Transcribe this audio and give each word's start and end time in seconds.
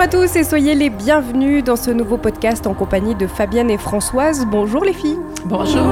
Bonjour 0.00 0.22
à 0.22 0.26
tous 0.26 0.36
et 0.36 0.44
soyez 0.44 0.74
les 0.74 0.88
bienvenus 0.88 1.62
dans 1.62 1.76
ce 1.76 1.90
nouveau 1.90 2.16
podcast 2.16 2.66
en 2.66 2.72
compagnie 2.72 3.14
de 3.14 3.26
Fabienne 3.26 3.68
et 3.68 3.76
Françoise. 3.76 4.46
Bonjour 4.50 4.82
les 4.82 4.94
filles. 4.94 5.18
Bonjour. 5.44 5.82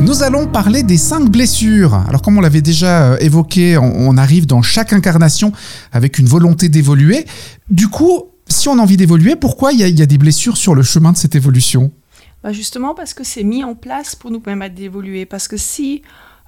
Nous 0.00 0.22
allons 0.22 0.46
parler 0.46 0.84
des 0.84 0.98
cinq 0.98 1.28
blessures. 1.28 1.94
Alors 1.94 2.22
comme 2.22 2.38
on 2.38 2.40
l'avait 2.40 2.62
déjà 2.62 3.14
euh, 3.14 3.16
évoqué, 3.18 3.76
on 3.76 4.16
arrive 4.16 4.46
dans 4.46 4.62
chaque 4.62 4.92
incarnation 4.92 5.50
avec 5.90 6.20
une 6.20 6.26
volonté 6.26 6.68
d'évoluer. 6.68 7.26
Du 7.70 7.88
coup, 7.88 8.26
si 8.46 8.68
on 8.68 8.78
a 8.78 8.82
envie 8.82 8.96
d'évoluer, 8.96 9.34
pourquoi 9.34 9.72
il 9.72 9.80
y, 9.80 10.02
a 10.02 10.06
des 10.06 10.18
blessures 10.18 10.56
sur 10.56 10.76
le 10.76 10.84
chemin 10.84 11.10
de 11.10 11.16
cette 11.16 11.34
évolution? 11.34 11.90
Bah, 12.44 12.52
Justement 12.52 12.94
parce 12.94 13.14
que 13.14 13.24
c'est 13.24 13.42
mis 13.42 13.64
en 13.64 13.74
place 13.74 14.14
pour 14.14 14.30
nous 14.30 14.38
permettre 14.38 14.76
d'évoluer. 14.76 15.26
Parce 15.26 15.48
que 15.48 15.56
si 15.56 16.02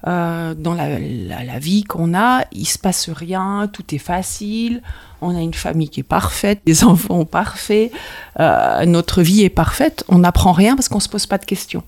euh, 0.07 0.55
dans 0.55 0.73
la, 0.73 1.59
vie 1.59 1.83
qu'on 1.83 2.13
a, 2.13 2.45
il 2.51 2.65
se 2.65 2.79
passe 2.79 3.09
rien, 3.09 3.69
tout 3.71 3.83
est 3.93 3.99
facile, 3.99 4.81
on 5.21 5.35
a 5.35 5.39
une 5.39 5.53
famille 5.53 5.89
qui 5.89 5.99
est 5.99 6.03
parfaite, 6.03 6.61
des 6.65 6.83
enfants 6.85 7.25
parfaits, 7.25 7.91
euh, 8.39 8.85
notre 8.85 9.21
vie 9.21 9.43
est 9.43 9.49
parfaite, 9.49 10.03
on 10.07 10.19
n'apprend 10.19 10.53
rien 10.53 10.75
parce 10.75 10.89
qu'on 10.89 10.97
ne 10.97 11.03
se 11.03 11.09
pose 11.09 11.27
pas 11.27 11.37
de 11.37 11.45
questions. 11.45 11.83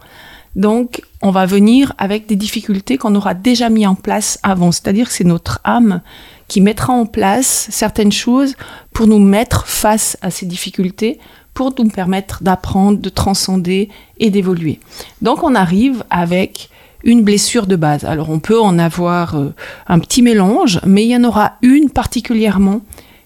Donc, 0.55 1.01
on 1.23 1.31
va 1.31 1.47
venir 1.47 1.93
avec 1.97 2.27
des 2.27 2.35
difficultés 2.35 2.97
qu'on 2.97 3.15
aura 3.15 3.33
déjà 3.33 3.69
mis 3.69 3.87
en 3.87 3.95
place 3.95 4.37
avant. 4.43 4.71
C'est-à-dire 4.71 5.07
que 5.07 5.13
c'est 5.13 5.23
notre 5.23 5.59
âme 5.63 6.01
qui 6.47 6.61
mettra 6.61 6.93
en 6.93 7.07
place 7.07 7.67
certaines 7.71 8.11
choses 8.11 8.55
pour 8.93 9.07
nous 9.07 9.17
mettre 9.17 9.65
face 9.65 10.17
à 10.21 10.29
ces 10.29 10.45
difficultés, 10.45 11.19
pour 11.55 11.73
nous 11.79 11.89
permettre 11.89 12.43
d'apprendre, 12.43 12.99
de 12.99 13.09
transcender 13.09 13.89
et 14.19 14.29
d'évoluer. 14.29 14.79
Donc, 15.23 15.41
on 15.41 15.55
arrive 15.55 16.03
avec 16.11 16.69
une 17.03 17.23
blessure 17.23 17.67
de 17.67 17.75
base. 17.75 18.05
Alors 18.05 18.29
on 18.29 18.39
peut 18.39 18.59
en 18.59 18.79
avoir 18.79 19.35
euh, 19.35 19.53
un 19.87 19.99
petit 19.99 20.21
mélange, 20.21 20.79
mais 20.85 21.03
il 21.03 21.09
y 21.09 21.15
en 21.15 21.23
aura 21.23 21.53
une 21.61 21.89
particulièrement 21.89 22.81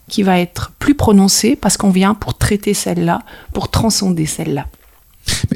qui 0.07 0.23
va 0.23 0.39
être 0.39 0.71
plus 0.79 0.95
prononcée 0.95 1.55
parce 1.55 1.77
qu'on 1.77 1.89
vient 1.89 2.13
pour 2.13 2.37
traiter 2.37 2.73
celle-là, 2.73 3.21
pour 3.53 3.69
transcender 3.69 4.25
celle-là. 4.25 4.65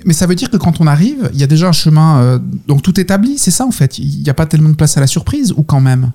Mais, 0.05 0.13
ça 0.13 0.27
veut 0.27 0.35
dire 0.35 0.49
que 0.49 0.57
quand 0.57 0.81
on 0.81 0.87
arrive, 0.87 1.29
il 1.33 1.39
y 1.39 1.43
a 1.43 1.47
déjà 1.47 1.69
un 1.69 1.71
chemin 1.71 2.21
euh, 2.21 2.39
donc 2.67 2.81
tout 2.81 2.99
établi, 2.99 3.37
c'est 3.37 3.51
ça 3.51 3.65
en 3.65 3.71
fait? 3.71 3.97
Il 3.99 4.21
n'y 4.21 4.29
a 4.29 4.33
pas 4.33 4.45
tellement 4.45 4.69
de 4.69 4.75
place 4.75 4.97
à 4.97 4.99
la 4.99 5.07
surprise 5.07 5.53
ou 5.55 5.63
quand 5.63 5.79
même? 5.79 6.11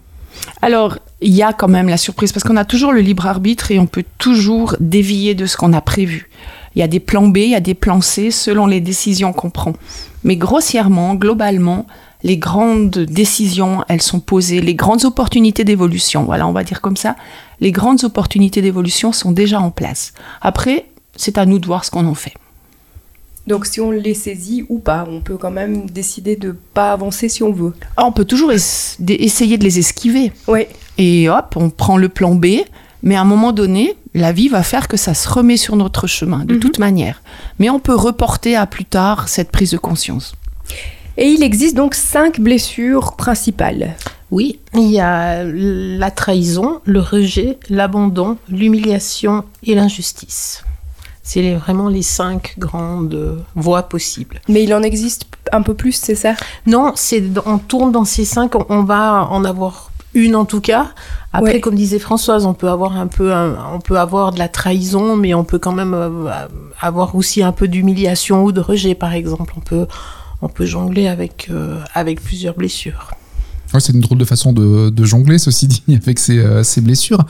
Alors, 0.61 0.99
il 1.23 1.35
y 1.35 1.43
a 1.43 1.55
quand 1.55 1.69
même 1.69 1.89
la 1.89 1.97
surprise 1.97 2.33
parce 2.33 2.45
qu'on 2.45 2.57
a 2.57 2.67
toujours 2.67 2.93
le 2.93 3.01
libre 3.01 3.27
arbitre 3.27 3.71
et 3.71 3.79
on 3.79 3.87
peut 3.87 4.05
toujours 4.19 4.77
dévier 4.81 5.35
de 5.35 5.47
ce 5.47 5.57
qu'on 5.57 5.73
a 5.73 5.81
prévu. 5.81 6.29
Il 6.75 6.81
y 6.81 6.83
a 6.83 6.89
des 6.89 7.01
plans 7.01 7.29
B, 7.29 7.39
il 7.39 7.51
y 7.51 7.55
a 7.55 7.61
des 7.61 7.75
plans 7.75 8.03
C 8.03 8.31
selon 8.31 8.67
les 8.67 8.81
décisions 8.81 9.33
qu'on 9.33 9.49
prend. 9.49 9.73
Mais 10.25 10.37
grossièrement, 10.37 11.15
globalement, 11.15 11.87
les 12.23 12.39
grandes 12.39 12.99
décisions, 12.99 13.85
elles 13.89 14.03
sont 14.03 14.21
posées, 14.21 14.61
les 14.61 14.75
grandes 14.75 15.05
opportunités 15.05 15.65
d'évolution, 15.65 16.25
voilà, 16.25 16.47
on 16.47 16.53
va 16.53 16.65
dire 16.65 16.81
comme 16.81 16.97
ça, 16.97 17.17
les 17.61 17.73
grandes 17.73 18.05
opportunités 18.05 18.63
d'évolution 18.63 19.13
sont 19.13 19.33
déjà 19.33 19.61
en 19.61 19.71
place. 19.71 20.13
Après, 20.41 20.87
c'est 21.17 21.39
à 21.39 21.47
nous 21.47 21.59
de 21.59 21.67
voir 21.67 21.85
ce 21.85 21.91
qu'on 21.91 22.07
en 22.07 22.15
fait. 22.15 22.35
Donc 23.47 23.65
si 23.67 23.81
on 23.81 23.93
les 23.93 24.15
saisit 24.15 24.65
ou 24.69 24.81
pas, 24.81 25.07
on 25.09 25.21
peut 25.21 25.37
quand 25.37 25.53
même 25.53 25.89
décider 25.89 26.35
de 26.35 26.57
pas 26.75 26.93
avancer 26.93 27.29
si 27.29 27.43
on 27.45 27.53
veut. 27.53 27.75
Ah, 27.97 28.05
on 28.05 28.13
peut 28.13 28.25
toujours 28.25 28.51
essayer 28.51 29.57
de 29.57 29.63
les 29.63 29.79
esquiver. 29.79 30.33
Oui. 30.49 30.67
Et 30.99 31.29
hop, 31.29 31.55
on 31.57 31.71
prend 31.71 31.97
le 31.97 32.09
plan 32.09 32.35
B, 32.35 32.47
mais 33.03 33.15
à 33.15 33.21
un 33.21 33.25
moment 33.25 33.53
donné, 33.53 33.95
la 34.15 34.33
vie 34.33 34.49
va 34.49 34.65
faire 34.65 34.89
que 34.89 34.97
ça 34.97 35.15
se 35.15 35.29
remet 35.29 35.57
sur 35.57 35.77
notre 35.77 36.09
chemin, 36.09 36.45
de 36.45 36.55
mhm. 36.55 36.61
toute 36.61 36.79
manière. 36.81 37.23
Mais 37.61 37.71
on 37.71 37.79
peut 37.79 37.95
reporter 37.95 38.57
à 38.57 38.67
plus 38.67 38.85
tard 38.85 39.29
cette 39.29 39.53
prise 39.53 39.71
de 39.71 39.79
conscience. 39.79 40.35
Et 41.19 41.29
il 41.29 41.43
existe 41.43 41.77
donc 41.77 41.95
cinq 41.95 42.41
blessures 42.41 43.17
principales. 43.17 43.97
Oui, 44.31 44.59
il 44.75 44.91
y 44.91 45.01
a 45.01 45.45
la 45.45 46.11
trahison, 46.11 46.81
le 46.85 47.01
rejet, 47.01 47.59
l'abandon, 47.71 48.37
l'humiliation 48.49 49.45
et 49.63 49.75
l'injustice. 49.75 50.65
C'est 51.23 51.55
vraiment 51.55 51.89
les 51.89 52.03
cinq 52.03 52.55
grandes 52.59 53.45
voies 53.55 53.85
possibles. 53.85 54.41
Mais 54.49 54.65
il 54.65 54.75
en 54.75 54.83
existe 54.83 55.27
un 55.53 55.63
peu 55.63 55.75
plus, 55.75 55.93
c'est 55.93 56.15
ça? 56.15 56.35
Non, 56.67 56.93
c'est 56.97 57.23
on 57.47 57.59
tourne 57.59 57.93
dans 57.93 58.05
ces 58.05 58.25
cinq, 58.25 58.53
on 58.69 58.83
va 58.83 59.29
en 59.31 59.45
avoir 59.45 59.91
une 60.15 60.37
en 60.37 60.45
tout 60.45 60.61
cas. 60.61 60.89
Après, 61.33 61.61
comme 61.61 61.75
disait 61.75 61.99
Françoise, 61.99 62.47
on 62.47 62.55
peut 62.55 62.69
avoir 62.69 62.97
un 62.97 63.07
peu, 63.07 63.33
on 63.35 63.81
peut 63.81 63.99
avoir 63.99 64.33
de 64.33 64.39
la 64.39 64.49
trahison, 64.49 65.17
mais 65.17 65.35
on 65.35 65.45
peut 65.45 65.59
quand 65.59 65.73
même 65.73 65.95
euh, 65.95 66.31
avoir 66.81 67.15
aussi 67.15 67.43
un 67.43 67.53
peu 67.53 67.69
d'humiliation 67.69 68.43
ou 68.45 68.53
de 68.53 68.61
rejet, 68.61 68.95
par 68.95 69.13
exemple. 69.13 69.53
On 69.57 69.61
peut, 69.61 69.87
on 70.43 70.49
peut 70.49 70.67
jongler 70.67 71.09
avec, 71.09 71.49
euh, 71.51 71.81
avec 71.95 72.21
plusieurs 72.23 72.55
blessures. 72.55 73.11
c'est 73.79 73.93
une 73.93 74.01
drôle 74.01 74.19
de 74.19 74.25
façon 74.25 74.53
de, 74.53 75.05
jongler, 75.05 75.39
ceci 75.39 75.67
dit, 75.67 75.83
avec 76.03 76.19
ces, 76.19 76.39
euh, 76.39 76.63
ces 76.63 76.81
blessures. 76.81 77.25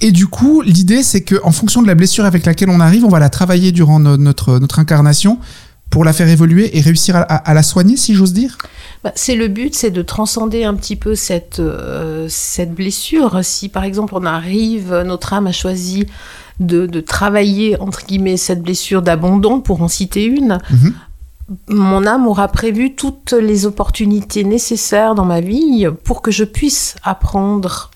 Et, 0.00 0.12
du 0.12 0.26
coup, 0.26 0.62
l'idée, 0.62 1.02
c'est 1.02 1.22
qu'en 1.22 1.50
fonction 1.50 1.82
de 1.82 1.88
la 1.88 1.94
blessure 1.94 2.24
avec 2.24 2.46
laquelle 2.46 2.70
on 2.70 2.80
arrive, 2.80 3.04
on 3.04 3.08
va 3.08 3.18
la 3.18 3.30
travailler 3.30 3.72
durant 3.72 3.98
notre, 3.98 4.58
notre 4.58 4.78
incarnation 4.78 5.38
pour 5.90 6.04
la 6.04 6.14
faire 6.14 6.28
évoluer 6.28 6.78
et 6.78 6.80
réussir 6.80 7.16
à, 7.16 7.52
la 7.52 7.62
soigner, 7.62 7.98
si 7.98 8.14
j'ose 8.14 8.32
dire 8.32 8.56
bah, 9.04 9.12
C'est 9.14 9.34
le 9.34 9.48
but, 9.48 9.74
c'est 9.74 9.90
de 9.90 10.00
transcender 10.00 10.64
un 10.64 10.74
petit 10.74 10.96
peu 10.96 11.14
cette, 11.14 11.58
euh, 11.60 12.26
cette 12.30 12.74
blessure. 12.74 13.40
Si 13.42 13.68
par 13.68 13.84
exemple 13.84 14.14
on 14.16 14.24
arrive, 14.24 14.94
notre 15.04 15.34
âme 15.34 15.48
a 15.48 15.52
choisi 15.52 16.06
de, 16.60 17.00
travailler, 17.00 17.78
entre 17.80 18.06
guillemets, 18.06 18.36
cette 18.36 18.62
blessure 18.62 19.02
d'abandon, 19.02 19.60
pour 19.60 19.82
en 19.82 19.88
citer 19.88 20.24
une, 20.24 20.58
mhm. 20.70 20.94
Mon 21.68 22.06
âme 22.06 22.26
aura 22.26 22.48
prévu 22.48 22.94
toutes 22.94 23.32
les 23.32 23.66
opportunités 23.66 24.44
nécessaires 24.44 25.14
dans 25.14 25.24
ma 25.24 25.40
vie 25.40 25.86
pour 26.04 26.22
que 26.22 26.30
je 26.30 26.44
puisse 26.44 26.96
apprendre 27.02 27.90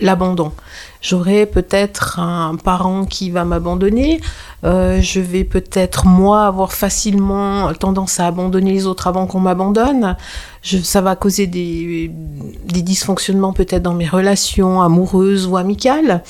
l'abandon. 0.00 0.52
J'aurai 1.00 1.46
peut-être 1.46 2.18
un 2.18 2.56
parent 2.56 3.04
qui 3.04 3.30
va 3.30 3.44
m'abandonner. 3.44 4.20
Euh, 4.64 5.00
je 5.00 5.20
vais 5.20 5.44
peut-être 5.44 6.06
moi 6.06 6.46
avoir 6.46 6.72
facilement 6.72 7.72
tendance 7.74 8.20
à 8.20 8.26
abandonner 8.26 8.72
les 8.72 8.86
autres 8.86 9.06
avant 9.06 9.26
qu'on 9.26 9.40
m'abandonne. 9.40 10.16
ça 10.62 11.00
va 11.00 11.16
causer 11.16 11.46
des, 11.46 12.10
dysfonctionnements 12.64 13.52
peut-être 13.52 13.82
dans 13.82 13.94
mes 13.94 14.08
relations 14.08 14.82
amoureuses 14.82 15.46
ou 15.46 15.56
amicales. 15.56 16.22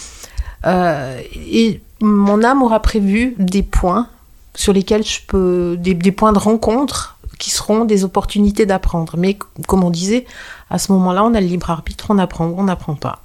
Euh, 0.67 1.21
et 1.51 1.81
mon 2.01 2.43
âme 2.43 2.63
aura 2.63 2.81
prévu 2.81 3.35
des 3.39 3.63
points 3.63 4.09
sur 4.59 4.73
lesquels 4.73 5.05
je 5.05 5.21
peux, 5.27 5.77
des, 5.79 5.95
des 5.95 6.11
points 6.11 6.33
de 6.33 6.39
rencontre 6.39 7.17
qui 7.39 7.51
seront 7.51 7.85
des 7.85 8.03
opportunités 8.03 8.67
d'apprendre. 8.67 9.15
Mais 9.17 9.39
comme 9.69 9.85
on 9.85 9.91
disait, 9.91 10.27
à 10.69 10.79
ce 10.79 10.91
moment-là, 10.93 11.23
on 11.23 11.33
a 11.35 11.41
le 11.41 11.47
libre 11.47 11.71
arbitre, 11.71 12.07
on 12.09 12.19
apprend 12.19 12.49
ou 12.49 12.57
on 12.59 12.65
n'apprend 12.65 12.97
pas. 12.97 13.23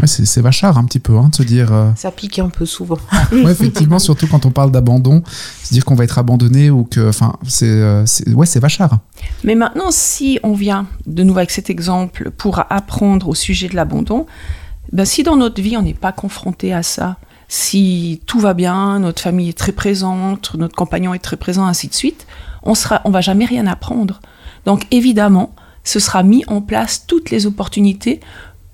Ouais, 0.00 0.08
c'est 0.08 0.40
vachard 0.40 0.78
un 0.78 0.84
petit 0.84 0.98
peu 0.98 1.16
hein, 1.16 1.28
de 1.28 1.34
se 1.36 1.44
dire. 1.44 1.72
Euh, 1.72 1.90
Ça 1.94 2.10
pique 2.10 2.40
un 2.40 2.48
peu 2.48 2.66
souvent. 2.66 2.98
ouais, 3.30 3.52
effectivement, 3.52 3.98
surtout 4.00 4.26
quand 4.26 4.44
on 4.44 4.50
parle 4.50 4.72
d'abandon, 4.72 5.22
se 5.62 5.72
dire 5.72 5.84
qu'on 5.84 5.94
va 5.94 6.02
être 6.02 6.18
abandonné 6.18 6.70
ou 6.70 6.82
que. 6.82 7.08
Enfin, 7.10 7.36
c'est. 7.46 7.68
Euh, 7.68 8.04
ouais, 8.34 8.46
c'est 8.46 8.58
vachard. 8.58 8.98
Mais 9.44 9.54
maintenant, 9.54 9.90
si 9.90 10.40
on 10.42 10.54
vient 10.54 10.86
de 11.06 11.22
nouveau 11.22 11.38
avec 11.38 11.52
cet 11.52 11.70
exemple 11.70 12.32
pour 12.36 12.60
apprendre 12.70 13.28
au 13.28 13.36
sujet 13.36 13.68
de 13.68 13.76
l'abandon, 13.76 14.26
ben, 14.90 15.04
si 15.04 15.22
dans 15.22 15.36
notre 15.36 15.62
vie 15.62 15.76
on 15.76 15.82
n'est 15.82 15.94
pas 15.94 16.10
confronté 16.10 16.72
à 16.72 16.82
ça, 16.82 17.18
si 17.52 18.22
tout 18.24 18.40
va 18.40 18.54
bien, 18.54 18.98
notre 19.00 19.20
famille 19.20 19.50
est 19.50 19.58
très 19.58 19.72
présente, 19.72 20.54
notre 20.54 20.74
compagnon 20.74 21.12
est 21.12 21.18
très 21.18 21.36
présent, 21.36 21.66
ainsi 21.66 21.86
de 21.86 21.92
suite, 21.92 22.26
on 22.62 22.74
sera, 22.74 23.02
on 23.04 23.10
va 23.10 23.20
jamais 23.20 23.44
rien 23.44 23.66
apprendre. 23.66 24.22
Donc 24.64 24.86
évidemment, 24.90 25.54
ce 25.84 26.00
sera 26.00 26.22
mis 26.22 26.44
en 26.46 26.62
place 26.62 27.04
toutes 27.06 27.28
les 27.28 27.44
opportunités 27.44 28.20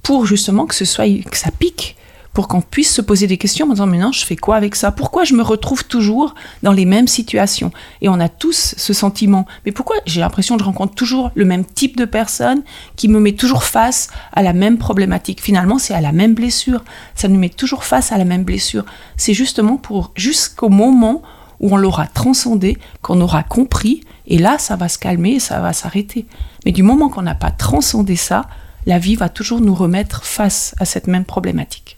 pour 0.05 0.27
justement 0.27 0.65
que 0.65 0.77
ce 0.77 0.85
soit 0.85 1.09
que 1.25 1.37
ça 1.37 1.51
pique 1.51 1.97
pour 2.39 2.47
qu'on 2.47 2.61
puisse 2.61 2.95
se 2.95 3.03
poser 3.03 3.27
des 3.27 3.37
questions 3.37 3.67
en 3.67 3.71
disant 3.71 3.89
mais 3.89 3.99
non 3.99 4.13
je 4.13 4.25
fais 4.25 4.37
quoi 4.37 4.55
avec 4.55 4.77
ça? 4.77 4.93
Pourquoi 4.93 5.25
je 5.25 5.35
me 5.35 5.43
retrouve 5.43 5.85
toujours 5.85 6.37
dans 6.63 6.71
les 6.71 6.85
mêmes 6.85 7.09
situations? 7.09 7.73
Et 8.01 8.09
on 8.09 8.21
a 8.21 8.29
tous 8.29 8.77
ce 8.77 8.93
sentiment. 8.93 9.45
Mais 9.67 9.73
pourquoi? 9.73 9.97
J'ai 10.07 10.21
l'impression 10.21 10.55
que 10.55 10.61
je 10.61 10.65
rencontre 10.65 10.95
toujours 10.95 11.33
le 11.35 11.45
même 11.45 11.65
type 11.65 11.97
de 11.97 12.05
personne 12.05 12.63
qui 12.95 13.09
me 13.09 13.19
met 13.19 13.33
toujours 13.33 13.65
face 13.65 14.07
à 14.33 14.45
la 14.45 14.53
même 14.53 14.79
problématique. 14.79 15.43
Finalement 15.43 15.81
c'est 15.81 15.95
à 15.95 16.01
la 16.01 16.13
même 16.13 16.35
blessure. 16.35 16.85
Ça 17.17 17.27
nous 17.27 17.41
met 17.41 17.49
toujours 17.49 17.83
face 17.83 18.13
à 18.13 18.19
la 18.19 18.25
même 18.25 18.45
blessure. 18.45 18.85
C'est 19.17 19.35
justement 19.35 19.77
pour 19.77 20.13
jusqu'au 20.15 20.69
moment 20.69 21.23
où 21.59 21.75
on 21.75 21.77
l'aura 21.77 22.07
transcendé 22.07 22.79
qu'on 23.03 23.21
aura 23.21 23.43
compris 23.43 24.03
et 24.29 24.39
là 24.39 24.59
ça 24.59 24.77
va 24.77 24.89
se 24.89 24.99
calmer 25.01 25.33
et 25.33 25.41
ça 25.41 25.59
va 25.59 25.73
s'arrêter. 25.73 26.25
Mais 26.65 26.71
du 26.71 26.85
moment 26.85 27.09
qu'on 27.09 27.23
n'a 27.23 27.35
pas 27.35 27.51
transcendé 27.51 28.15
ça 28.15 28.43
la 28.87 29.01
vie 29.01 29.17
va 29.17 29.29
toujours 29.29 29.61
nous 29.61 29.75
remettre 29.75 30.25
face 30.25 30.77
à 30.79 30.85
cette 30.85 31.09
même 31.09 31.25
problématique. 31.25 31.98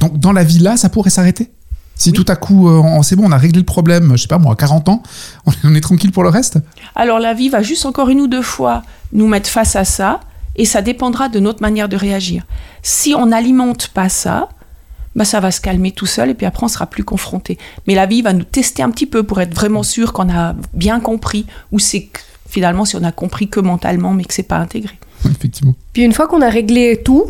Donc 0.00 0.18
dans 0.18 0.32
la 0.32 0.44
vie 0.44 0.58
là, 0.58 0.76
ça 0.76 0.88
pourrait 0.88 1.10
s'arrêter 1.10 1.50
si 1.96 2.12
tout 2.12 2.26
à 2.28 2.36
coup, 2.36 2.68
euh, 2.68 3.02
c'est 3.02 3.16
bon, 3.16 3.24
on 3.26 3.32
a 3.32 3.38
réglé 3.38 3.58
le 3.58 3.64
problème, 3.64 4.12
je 4.12 4.22
sais 4.22 4.28
pas 4.28 4.38
moi, 4.38 4.52
à 4.52 4.56
40 4.56 4.88
ans, 4.90 5.02
on 5.64 5.74
est 5.74 5.80
tranquille 5.80 6.12
pour 6.12 6.22
le 6.22 6.28
reste 6.28 6.58
Alors 6.94 7.18
la 7.18 7.32
vie 7.34 7.48
va 7.48 7.62
juste 7.62 7.86
encore 7.86 8.10
une 8.10 8.20
ou 8.20 8.26
deux 8.26 8.42
fois 8.42 8.82
nous 9.12 9.26
mettre 9.26 9.48
face 9.48 9.76
à 9.76 9.84
ça, 9.84 10.20
et 10.56 10.64
ça 10.64 10.82
dépendra 10.82 11.28
de 11.28 11.40
notre 11.40 11.62
manière 11.62 11.88
de 11.88 11.96
réagir. 11.96 12.46
Si 12.82 13.14
on 13.14 13.26
n'alimente 13.26 13.88
pas 13.88 14.08
ça, 14.08 14.48
bah 15.14 15.24
ça 15.24 15.40
va 15.40 15.50
se 15.50 15.60
calmer 15.60 15.92
tout 15.92 16.06
seul, 16.06 16.30
et 16.30 16.34
puis 16.34 16.46
après 16.46 16.64
on 16.64 16.68
sera 16.68 16.86
plus 16.86 17.04
confronté. 17.04 17.56
Mais 17.86 17.94
la 17.94 18.06
vie 18.06 18.20
va 18.20 18.32
nous 18.32 18.44
tester 18.44 18.82
un 18.82 18.90
petit 18.90 19.06
peu 19.06 19.22
pour 19.22 19.40
être 19.40 19.54
vraiment 19.54 19.82
sûr 19.82 20.12
qu'on 20.12 20.28
a 20.30 20.54
bien 20.74 21.00
compris, 21.00 21.46
ou 21.72 21.78
c'est 21.78 22.10
finalement 22.48 22.84
si 22.84 22.96
on 22.96 23.04
a 23.04 23.12
compris 23.12 23.48
que 23.48 23.60
mentalement, 23.60 24.12
mais 24.12 24.24
que 24.24 24.34
c'est 24.34 24.42
pas 24.42 24.58
intégré. 24.58 24.98
effectivement. 25.24 25.74
Puis 25.94 26.02
une 26.02 26.12
fois 26.12 26.26
qu'on 26.26 26.42
a 26.42 26.50
réglé 26.50 27.00
tout, 27.02 27.24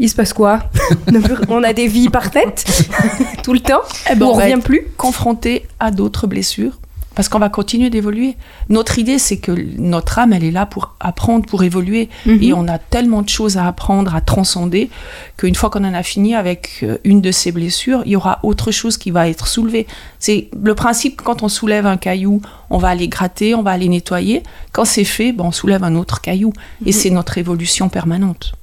il 0.00 0.08
se 0.08 0.14
passe 0.16 0.32
quoi 0.32 0.60
On 1.48 1.62
a 1.62 1.72
des 1.72 1.86
vies 1.86 2.08
parfaites 2.08 2.64
tout 3.44 3.52
le 3.52 3.60
temps 3.60 3.82
Eh 4.10 4.16
ben, 4.16 4.26
on 4.26 4.30
on 4.30 4.36
va 4.36 4.44
revient 4.44 4.54
être 4.54 4.64
plus 4.64 4.86
confronté 4.96 5.66
à 5.78 5.90
d'autres 5.90 6.26
blessures 6.26 6.80
parce 7.14 7.28
qu'on 7.28 7.38
va 7.38 7.50
continuer 7.50 7.90
d'évoluer. 7.90 8.36
Notre 8.68 8.98
idée, 8.98 9.18
c'est 9.18 9.36
que 9.36 9.52
notre 9.78 10.18
âme, 10.18 10.32
elle 10.32 10.44
est 10.44 10.50
là 10.50 10.64
pour 10.64 10.94
apprendre, 11.00 11.44
pour 11.44 11.64
évoluer. 11.64 12.08
Mhm. 12.24 12.42
Et 12.42 12.52
on 12.54 12.66
a 12.68 12.78
tellement 12.78 13.20
de 13.20 13.28
choses 13.28 13.58
à 13.58 13.66
apprendre, 13.66 14.14
à 14.14 14.20
transcender, 14.22 14.88
qu'une 15.36 15.54
fois 15.54 15.68
qu'on 15.68 15.84
en 15.84 15.92
a 15.92 16.02
fini 16.02 16.34
avec 16.34 16.78
euh, 16.82 16.96
une 17.04 17.20
de 17.20 17.32
ces 17.32 17.52
blessures, 17.52 18.02
il 18.06 18.12
y 18.12 18.16
aura 18.16 18.38
autre 18.42 18.70
chose 18.70 18.96
qui 18.96 19.10
va 19.10 19.28
être 19.28 19.48
soulevée. 19.48 19.86
C'est 20.18 20.48
le 20.62 20.74
principe, 20.74 21.20
quand 21.20 21.42
on 21.42 21.48
soulève 21.48 21.84
un 21.84 21.96
caillou, 21.98 22.40
on 22.70 22.78
va 22.78 22.88
aller 22.88 23.08
gratter, 23.08 23.54
on 23.54 23.62
va 23.62 23.72
aller 23.72 23.88
nettoyer. 23.88 24.42
Quand 24.72 24.84
c'est 24.84 25.04
fait, 25.04 25.32
ben, 25.32 25.44
on 25.44 25.52
soulève 25.52 25.84
un 25.84 25.96
autre 25.96 26.20
caillou. 26.20 26.52
Et 26.86 26.92
c'est 26.92 27.10
notre 27.10 27.36
évolution 27.36 27.88
permanente. 27.88 28.54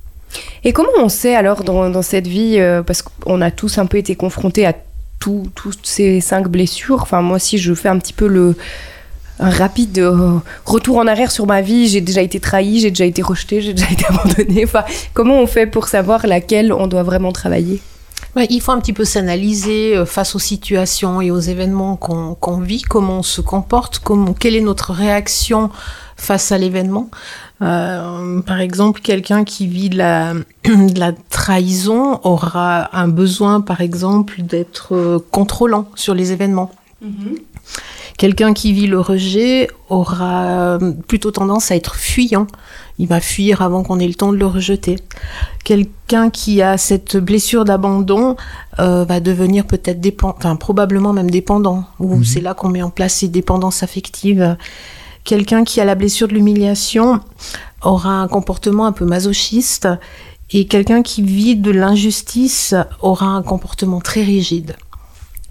Et 0.64 0.74
comment 0.74 0.90
on 1.00 1.10
sait 1.10 1.36
alors 1.36 1.64
dans, 1.64 2.02
cette 2.02 2.28
vie, 2.28 2.60
euh, 2.60 2.84
parce 2.84 3.02
qu'on 3.02 3.42
a 3.42 3.52
tous 3.52 3.78
un 3.78 3.86
peu 3.86 3.98
été 3.98 4.16
confrontés 4.16 4.66
à 4.66 4.74
tout- 5.20 5.48
toutes 5.56 5.86
ces 5.86 6.22
cinq 6.22 6.48
blessures, 6.48 7.02
enfin 7.02 7.22
moi 7.22 7.40
si 7.40 7.58
je 7.58 7.74
fais 7.74 7.90
un 7.90 7.98
petit 7.98 8.14
peu 8.14 8.28
le 8.28 8.56
un 9.40 9.52
rapide 9.52 10.00
euh, 10.00 10.40
retour 10.66 10.98
en 10.98 11.06
arrière 11.06 11.30
sur 11.30 11.46
ma 11.46 11.62
vie, 11.62 11.88
j'ai 11.88 12.02
déjà 12.02 12.22
été 12.24 12.40
trahi, 12.40 12.80
j'ai 12.80 12.90
déjà 12.90 13.06
été 13.06 13.22
rejeté, 13.22 13.62
j'ai 13.62 13.74
déjà 13.74 13.90
été 13.92 14.06
abandonné, 14.08 14.64
enfin 14.66 14.84
comment 15.14 15.40
on 15.40 15.48
fait 15.48 15.68
pour 15.68 15.88
savoir 15.88 16.26
laquelle 16.28 16.74
on 16.74 16.88
doit 16.88 17.04
vraiment 17.04 17.32
travailler? 17.32 17.82
Il 18.50 18.62
faut 18.62 18.72
un 18.72 18.80
petit 18.80 18.94
peu 18.94 19.06
s'analyser 19.06 19.96
euh, 19.96 20.06
face 20.06 20.36
aux 20.36 20.40
situations 20.40 21.22
et 21.22 21.32
aux 21.32 21.40
événements 21.40 21.96
qu'on 21.96 22.36
qu'on 22.36 22.60
vit, 22.60 22.82
comment 22.84 23.20
on 23.20 23.24
se 23.24 23.42
comporte, 23.42 24.00
comment, 24.00 24.34
quelle 24.34 24.56
est 24.56 24.62
notre 24.62 24.92
réaction 24.92 25.72
face 26.16 26.52
à 26.52 26.58
l'événement. 26.58 27.10
Euh, 27.62 28.42
par 28.42 28.60
exemple, 28.60 29.02
quelqu'un 29.02 29.44
qui 29.44 29.68
vit 29.68 29.90
de 29.90 29.98
la, 29.98 30.34
de 30.66 31.00
la 31.00 31.12
trahison 31.30 32.20
aura 32.24 32.96
un 32.96 33.08
besoin, 33.08 33.62
par 33.62 33.82
exemple, 33.82 34.42
d'être 34.42 34.96
euh, 34.96 35.20
contrôlant 35.32 35.88
sur 35.96 36.14
les 36.14 36.32
événements. 36.32 36.72
Quelqu'un 38.18 38.54
qui 38.54 38.74
vit 38.74 38.88
le 38.88 39.00
rejet 39.00 39.68
aura 39.90 40.46
euh, 40.46 40.92
plutôt 41.08 41.30
tendance 41.30 41.70
à 41.70 41.76
être 41.76 41.96
fuyant. 41.96 42.48
Il 42.98 43.08
va 43.08 43.20
fuir 43.22 43.62
avant 43.62 43.84
qu'on 43.84 44.00
ait 44.00 44.08
le 44.08 44.16
temps 44.16 44.32
de 44.32 44.38
le 44.38 44.48
rejeter. 44.48 44.96
Quelqu'un 45.64 46.32
qui 46.32 46.64
a 46.64 46.78
cette 46.80 47.18
blessure 47.18 47.64
d'abandon 47.64 48.36
euh, 48.80 49.06
va 49.06 49.20
devenir 49.20 49.66
peut-être 49.68 50.02
dépendant, 50.02 50.36
enfin 50.38 50.56
probablement 50.56 51.14
même 51.14 51.30
dépendant. 51.30 51.84
Ou 52.00 52.16
Mhm. 52.16 52.24
c'est 52.24 52.42
là 52.42 52.56
qu'on 52.56 52.70
met 52.70 52.82
en 52.82 52.90
place 52.90 53.14
ces 53.14 53.28
dépendances 53.28 53.84
affectives. 53.84 54.58
Quelqu'un 55.28 55.66
qui 55.66 55.82
a 55.82 55.86
la 55.86 55.96
blessure 55.96 56.30
de 56.30 56.34
l'humiliation 56.36 57.20
aura 57.82 58.22
un 58.22 58.30
comportement 58.30 58.86
un 58.86 58.94
peu 58.94 59.04
masochiste. 59.04 59.90
Et 60.52 60.68
quelqu'un 60.68 61.04
qui 61.04 61.22
vit 61.22 61.58
de 61.58 61.70
l'injustice 61.70 62.74
aura 63.02 63.26
un 63.26 63.44
comportement 63.44 64.00
très 64.00 64.24
rigide. 64.24 64.78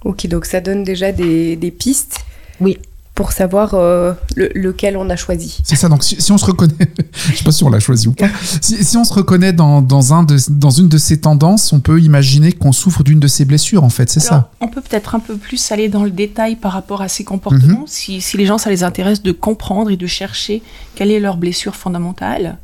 Ok, 0.02 0.28
donc 0.28 0.46
ça 0.46 0.62
donne 0.62 0.82
déjà 0.82 1.12
des, 1.12 1.56
des 1.56 1.70
pistes 1.70 2.20
Oui. 2.58 2.78
Pour 3.16 3.32
savoir 3.32 3.70
euh, 3.74 4.12
le- 4.36 4.50
lequel 4.54 4.96
on 4.96 5.08
a 5.10 5.16
choisi. 5.16 5.58
C'est 5.64 5.74
ça, 5.74 5.88
donc 5.88 6.04
si, 6.04 6.20
si 6.20 6.30
on 6.32 6.38
se 6.38 6.44
reconnaît, 6.44 6.74
je 7.32 7.36
sais 7.36 7.42
pas 7.44 7.50
si 7.50 7.64
on 7.64 7.70
l'a 7.70 7.80
choisi 7.80 8.06
ou 8.08 8.12
pas, 8.12 8.28
si, 8.60 8.84
si 8.84 8.96
on 8.96 9.04
se 9.04 9.12
reconnaît 9.14 9.52
dans, 9.54 9.80
dans, 9.82 10.12
un 10.12 10.22
de, 10.22 10.36
dans 10.50 10.70
une 10.70 10.88
de 10.88 10.98
ces 10.98 11.18
tendances, 11.20 11.72
on 11.72 11.80
peut 11.80 11.98
imaginer 12.00 12.52
qu'on 12.52 12.72
souffre 12.72 13.02
d'une 13.02 13.18
de 13.18 13.26
ces 13.26 13.44
blessures, 13.46 13.82
en 13.84 13.88
fait, 13.88 14.10
c'est 14.10 14.20
ça 14.20 14.50
On 14.60 14.68
peut 14.68 14.82
peut-être 14.82 15.14
un 15.14 15.18
peu 15.20 15.36
plus 15.36 15.72
aller 15.72 15.88
dans 15.88 16.04
le 16.04 16.10
détail 16.10 16.56
par 16.56 16.72
rapport 16.72 17.00
à 17.02 17.08
ces 17.08 17.24
comportements, 17.24 17.84
si, 17.86 18.20
si 18.20 18.36
les 18.36 18.44
gens, 18.46 18.58
ça 18.58 18.68
les 18.70 18.84
intéresse 18.84 19.22
de 19.22 19.32
comprendre 19.32 19.90
et 19.90 19.96
de 19.96 20.06
chercher 20.06 20.62
quelle 20.94 21.10
est 21.10 21.18
leur 21.20 21.38
blessure 21.38 21.74
fondamentale. 21.74 22.58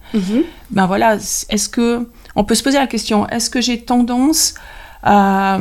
Ben 0.70 0.86
voilà, 0.86 1.16
est-ce 1.48 1.68
que 1.68 2.06
on 2.36 2.44
peut 2.44 2.54
se 2.54 2.62
poser 2.62 2.78
la 2.78 2.86
question 2.86 3.26
est-ce 3.28 3.48
que 3.50 3.60
j'ai 3.62 3.80
tendance 3.80 4.54
à, 5.02 5.54
à, 5.54 5.58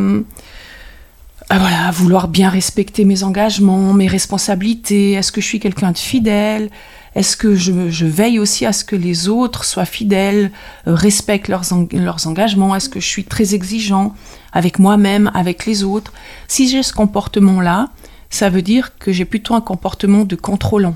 voilà, 1.60 1.88
à 1.88 1.92
vouloir 1.92 2.28
bien 2.28 2.50
respecter 2.50 3.04
mes 3.06 3.24
engagements, 3.24 3.94
mes 3.94 4.08
responsabilités 4.08 5.14
Est-ce 5.14 5.32
que 5.32 5.42
je 5.42 5.46
suis 5.48 5.60
quelqu'un 5.60 5.92
de 5.92 5.98
fidèle? 5.98 6.70
Est-ce 7.14 7.36
que 7.36 7.56
je, 7.56 7.90
je 7.90 8.06
veille 8.06 8.40
aussi 8.40 8.66
à 8.66 8.72
ce 8.72 8.86
que 8.86 8.96
les 8.96 9.28
autres 9.28 9.66
soient 9.66 9.86
fidèles, 9.86 10.52
euh, 10.88 10.96
respectent 10.96 11.50
leurs, 11.50 11.74
en- 11.74 11.88
leurs 11.92 12.26
engagements? 12.28 12.74
Est-ce 12.74 12.88
que 12.88 13.02
je 13.02 13.08
suis 13.08 13.26
très 13.26 13.54
exigeant 13.54 14.16
avec 14.54 14.80
moi-même, 14.80 15.30
avec 15.34 15.66
les 15.66 15.84
autres? 15.84 16.14
Si 16.48 16.70
j'ai 16.70 16.84
ce 16.84 16.94
comportement-là, 16.94 17.90
ça 18.30 18.50
veut 18.50 18.62
dire 18.62 18.98
que 18.98 19.12
j'ai 19.12 19.26
plutôt 19.26 19.56
un 19.56 19.62
comportement 19.62 20.24
de 20.24 20.38
contrôlant. 20.38 20.96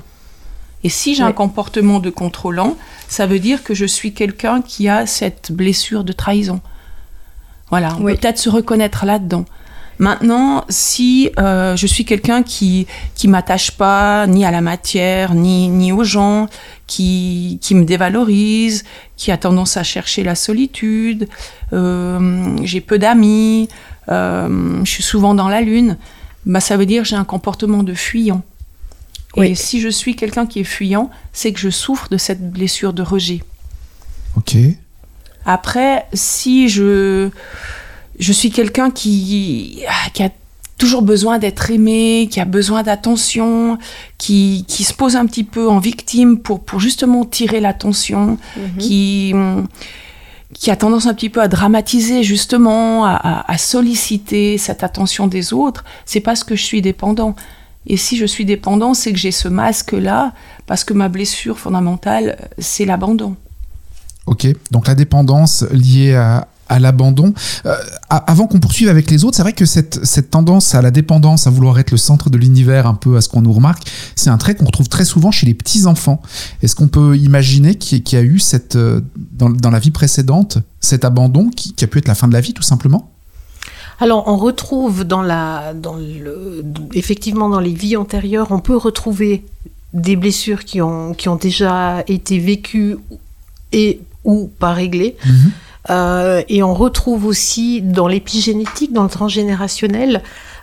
Et 0.84 0.88
si 0.88 1.14
j'ai 1.14 1.22
un 1.22 1.32
comportement 1.32 1.98
de 1.98 2.08
contrôlant, 2.10 2.76
ça 3.08 3.26
veut 3.26 3.38
dire 3.40 3.62
que 3.62 3.74
je 3.74 3.84
suis 3.84 4.14
quelqu'un 4.14 4.62
qui 4.62 4.88
a 4.88 5.04
cette 5.04 5.52
blessure 5.52 6.02
de 6.04 6.12
trahison. 6.12 6.60
Voilà, 7.70 7.88
on 7.98 8.04
peut 8.04 8.14
peut-être 8.16 8.38
se 8.38 8.48
reconnaître 8.48 9.04
là-dedans. 9.04 9.44
Maintenant, 9.98 10.64
si 10.68 11.30
euh, 11.38 11.74
je 11.76 11.86
suis 11.86 12.04
quelqu'un 12.04 12.42
qui 12.42 12.86
qui 13.14 13.28
m'attache 13.28 13.70
pas 13.70 14.26
ni 14.26 14.44
à 14.44 14.50
la 14.50 14.60
matière 14.60 15.34
ni 15.34 15.68
ni 15.68 15.92
aux 15.92 16.04
gens, 16.04 16.48
qui 16.86 17.58
qui 17.62 17.74
me 17.74 17.84
dévalorise, 17.84 18.84
qui 19.16 19.30
a 19.32 19.38
tendance 19.38 19.76
à 19.76 19.82
chercher 19.82 20.22
la 20.22 20.34
solitude, 20.34 21.28
euh, 21.72 22.56
j'ai 22.62 22.80
peu 22.80 22.98
d'amis, 22.98 23.68
euh, 24.10 24.84
je 24.84 24.90
suis 24.90 25.02
souvent 25.02 25.34
dans 25.34 25.48
la 25.48 25.62
lune, 25.62 25.96
bah 26.44 26.60
ça 26.60 26.76
veut 26.76 26.86
dire 26.86 27.02
que 27.02 27.08
j'ai 27.08 27.16
un 27.16 27.24
comportement 27.24 27.82
de 27.82 27.94
fuyant. 27.94 28.42
Et 29.36 29.40
Oui. 29.40 29.56
si 29.56 29.80
je 29.80 29.88
suis 29.88 30.14
quelqu'un 30.16 30.46
qui 30.46 30.60
est 30.60 30.64
fuyant, 30.64 31.10
c'est 31.32 31.52
que 31.52 31.60
je 31.60 31.68
souffre 31.70 32.08
de 32.08 32.16
cette 32.16 32.50
blessure 32.50 32.92
de 32.92 33.02
rejet. 33.02 33.42
Ok. 34.36 34.56
Après, 35.44 36.06
si 36.12 36.68
je, 36.68 37.30
je 38.18 38.32
suis 38.32 38.50
quelqu'un 38.50 38.90
qui, 38.90 39.82
qui 40.14 40.22
a 40.22 40.30
toujours 40.78 41.02
besoin 41.02 41.38
d'être 41.38 41.70
aimé, 41.70 42.28
qui 42.30 42.38
a 42.40 42.44
besoin 42.44 42.82
d'attention, 42.82 43.78
qui, 44.18 44.64
qui 44.68 44.84
se 44.84 44.92
pose 44.92 45.16
un 45.16 45.26
petit 45.26 45.44
peu 45.44 45.68
en 45.70 45.78
victime 45.78 46.38
pour, 46.38 46.60
pour 46.64 46.80
justement 46.80 47.24
tirer 47.24 47.60
l'attention, 47.60 48.38
qui, 48.78 49.30
hum, 49.34 49.66
qui 50.54 50.70
a 50.70 50.76
tendance 50.76 51.06
un 51.06 51.14
petit 51.14 51.30
peu 51.30 51.40
à 51.40 51.48
dramatiser 51.48 52.22
justement, 52.22 53.04
à, 53.06 53.12
à- 53.14 53.50
à 53.52 53.58
solliciter 53.58 54.58
cette 54.58 54.82
attention 54.82 55.26
des 55.26 55.52
autres, 55.52 55.84
c'est 56.04 56.20
parce 56.20 56.44
que 56.44 56.54
je 56.56 56.62
suis 56.62 56.82
dépendant. 56.82 57.34
Et 57.86 57.96
si 57.96 58.16
je 58.16 58.26
suis 58.26 58.44
dépendant, 58.44 58.94
c'est 58.94 59.12
que 59.12 59.18
j'ai 59.18 59.30
ce 59.30 59.48
masque-là, 59.48 60.32
parce 60.66 60.82
que 60.84 60.92
ma 60.92 61.08
blessure 61.08 61.58
fondamentale, 61.58 62.36
c'est 62.58 62.84
l'abandon. 62.84 63.36
Ok, 64.26 64.46
donc 64.72 64.88
la 64.88 64.94
dépendance 64.96 65.64
liée 65.70 66.14
à, 66.14 66.48
à 66.68 66.78
l'abandon. 66.78 67.34
Euh, 67.64 67.74
avant 68.10 68.46
qu'on 68.46 68.60
poursuive 68.60 68.88
avec 68.88 69.10
les 69.10 69.24
autres, 69.24 69.36
c'est 69.36 69.42
vrai 69.42 69.52
que 69.52 69.64
cette, 69.64 70.04
cette 70.04 70.30
tendance 70.30 70.74
à 70.74 70.82
la 70.82 70.90
dépendance, 70.90 71.46
à 71.46 71.50
vouloir 71.50 71.78
être 71.78 71.90
le 71.90 71.96
centre 71.96 72.30
de 72.30 72.38
l'univers, 72.38 72.86
un 72.86 72.94
peu 72.94 73.16
à 73.16 73.20
ce 73.20 73.28
qu'on 73.28 73.42
nous 73.42 73.52
remarque, 73.52 73.86
c'est 74.14 74.30
un 74.30 74.38
trait 74.38 74.54
qu'on 74.54 74.66
retrouve 74.66 74.88
très 74.88 75.04
souvent 75.04 75.30
chez 75.30 75.46
les 75.46 75.54
petits-enfants. 75.54 76.20
Est-ce 76.62 76.74
qu'on 76.74 76.88
peut 76.88 77.16
imaginer 77.16 77.74
qu'il 77.76 78.02
y, 78.12 78.16
a 78.16 78.22
eu 78.22 78.38
cette, 78.38 78.76
euh, 78.76 79.00
dans, 79.32 79.50
dans 79.50 79.70
la 79.70 79.78
vie 79.78 79.90
précédente 79.90 80.58
cet 80.80 81.04
abandon 81.04 81.50
qui, 81.50 81.74
qui 81.74 81.84
a 81.84 81.88
pu 81.88 81.98
être 81.98 82.08
la 82.08 82.14
fin 82.14 82.28
de 82.28 82.32
la 82.32 82.40
vie, 82.40 82.54
tout 82.54 82.62
simplement? 82.62 83.10
Alors, 83.98 84.28
on 84.28 84.36
retrouve 84.36 85.04
dans 85.04 85.22
la, 85.22 85.72
dans 85.72 85.96
le, 85.96 86.64
effectivement, 86.92 87.48
dans 87.48 87.60
les 87.60 87.72
vies 87.72 87.96
antérieures, 87.96 88.48
on 88.50 88.60
peut 88.60 88.76
retrouver 88.76 89.44
des 89.94 90.16
blessures 90.16 90.64
qui 90.64 90.82
ont, 90.82 91.14
qui 91.14 91.28
ont 91.28 91.36
déjà 91.36 92.04
été 92.06 92.38
vécues 92.38 92.98
et 93.72 94.00
ou 94.24 94.50
pas 94.58 94.74
réglées. 94.74 95.16
Mhm. 95.24 95.52
Euh, 95.90 96.42
et 96.48 96.62
on 96.62 96.74
retrouve 96.74 97.26
aussi 97.26 97.80
dans 97.82 98.08
l'épigénétique, 98.08 98.92
dans 98.92 99.04
le 99.04 99.08
transgénérationnel, 99.08 100.22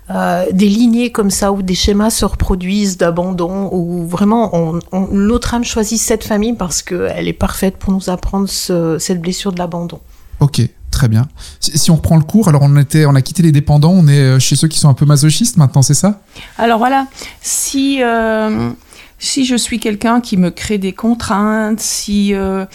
euh, 0.09 0.45
des 0.51 0.67
lignées 0.67 1.11
comme 1.11 1.29
ça 1.29 1.51
où 1.53 1.61
des 1.61 1.75
schémas 1.75 2.09
se 2.09 2.25
reproduisent 2.25 2.97
d'abandon, 2.97 3.69
où 3.71 4.05
vraiment 4.05 4.49
on, 4.53 4.79
on- 4.91 5.07
notre 5.07 5.53
âme 5.53 5.63
choisit 5.63 5.97
cette 5.99 6.25
famille 6.25 6.53
parce 6.53 6.81
qu'elle 6.81 7.27
est 7.27 7.33
parfaite 7.33 7.77
pour 7.77 7.93
nous 7.93 8.09
apprendre 8.09 8.49
ce- 8.49 8.97
cette 8.99 9.21
blessure 9.21 9.53
de 9.53 9.59
l'abandon. 9.59 9.99
Ok, 10.41 10.59
très 10.91 11.07
bien. 11.07 11.29
Si, 11.61 11.77
si 11.77 11.89
on 11.89 11.95
reprend 11.95 12.17
le 12.17 12.23
cours, 12.23 12.49
alors 12.49 12.63
on, 12.63 12.75
était, 12.75 13.05
on 13.05 13.15
a 13.15 13.21
quitté 13.21 13.43
les 13.43 13.53
dépendants, 13.53 13.93
on 13.93 14.07
est 14.09 14.19
euh, 14.19 14.39
chez 14.39 14.57
ceux 14.57 14.67
qui 14.67 14.77
sont 14.77 14.89
un 14.89 14.93
peu 14.93 15.05
masochistes 15.05 15.55
maintenant, 15.55 15.81
c'est 15.83 15.93
ça? 15.93 16.19
Alors 16.57 16.79
voilà, 16.79 17.07
si, 17.41 18.03
euh, 18.03 18.71
si 19.19 19.45
je 19.45 19.55
suis 19.55 19.79
quelqu'un 19.79 20.19
qui 20.19 20.35
me 20.35 20.49
crée 20.49 20.79
des 20.79 20.91
contraintes, 20.91 21.79
si 21.79 22.33
euh, 22.33 22.65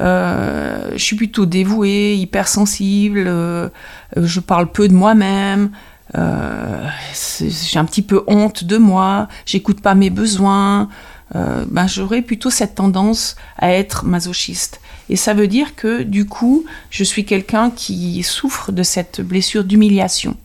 je 0.00 0.96
suis 0.96 1.16
plutôt 1.16 1.46
dévouée, 1.46 2.16
hypersensible, 2.16 3.24
euh, 3.26 3.68
euh, 4.16 4.26
je 4.26 4.40
parle 4.40 4.70
peu 4.70 4.88
de 4.88 4.94
moi-même, 4.94 5.70
euh, 6.16 6.88
j'ai 7.40 7.78
un 7.78 7.84
petit 7.84 8.02
peu 8.02 8.22
honte 8.26 8.64
de 8.64 8.76
moi, 8.76 9.28
j'écoute 9.46 9.80
pas 9.80 9.94
mes 9.94 10.10
besoins, 10.10 10.88
euh, 11.34 11.64
ben, 11.68 11.86
j'aurais 11.86 12.22
plutôt 12.22 12.50
cette 12.50 12.76
tendance 12.76 13.36
à 13.58 13.72
être 13.72 14.04
masochiste. 14.04 14.80
Et 15.08 15.16
ça 15.16 15.34
veut 15.34 15.48
dire 15.48 15.74
que 15.74 16.02
du 16.02 16.26
coup, 16.26 16.64
je 16.90 17.04
suis 17.04 17.24
quelqu'un 17.24 17.70
qui 17.70 18.22
souffre 18.22 18.72
de 18.72 18.82
cette 18.82 19.20
blessure 19.20 19.64
d'humiliation. 19.64 20.36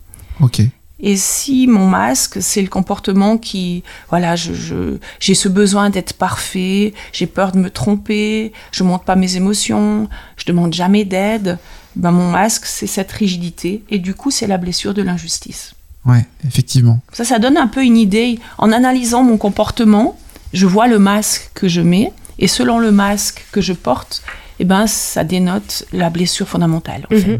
Ok. 0.41 0.61
Et 1.01 1.15
si 1.15 1.65
mon 1.67 1.87
masque, 1.87 2.41
c'est 2.41 2.61
le 2.61 2.67
comportement 2.67 3.37
qui, 3.37 3.83
voilà, 4.09 4.35
je, 4.35 4.53
je- 4.53 4.97
j'ai 5.19 5.33
ce 5.35 5.47
besoin 5.47 5.89
d'être 5.89 6.13
parfait, 6.13 6.93
j'ai 7.13 7.25
peur 7.27 7.51
de 7.53 7.57
me 7.59 7.69
tromper, 7.69 8.51
je 8.71 8.83
montre 8.83 9.05
pas 9.05 9.15
mes 9.15 9.35
émotions, 9.37 10.09
je 10.37 10.45
demande 10.45 10.73
jamais 10.73 11.05
d'aide, 11.05 11.57
ben 11.95 12.11
mon 12.11 12.29
masque, 12.31 12.65
c'est 12.65 12.87
cette 12.87 13.11
rigidité. 13.13 13.83
Et 13.89 13.97
du 13.99 14.13
coup, 14.13 14.29
c'est 14.31 14.47
la 14.47 14.57
blessure 14.57 14.93
de 14.93 15.01
l'injustice. 15.01 15.73
Ouais, 16.05 16.25
effectivement. 16.47 16.99
Ça, 17.13 17.23
ça 17.23 17.39
donne 17.39 17.57
un 17.57 17.67
peu 17.67 17.83
une 17.83 17.97
idée. 17.97 18.39
En 18.57 18.71
analysant 18.71 19.23
mon 19.23 19.37
comportement, 19.37 20.17
je 20.53 20.65
vois 20.65 20.87
le 20.87 20.99
masque 20.99 21.49
que 21.53 21.67
je 21.67 21.81
mets, 21.81 22.11
et 22.39 22.47
selon 22.47 22.79
le 22.79 22.91
masque 22.91 23.45
que 23.51 23.61
je 23.61 23.73
porte, 23.73 24.21
eh 24.59 24.65
ben, 24.65 24.87
ça 24.87 25.23
dénote 25.23 25.85
la 25.93 26.09
blessure 26.09 26.47
fondamentale. 26.47 27.05
en 27.11 27.15
fait. 27.15 27.39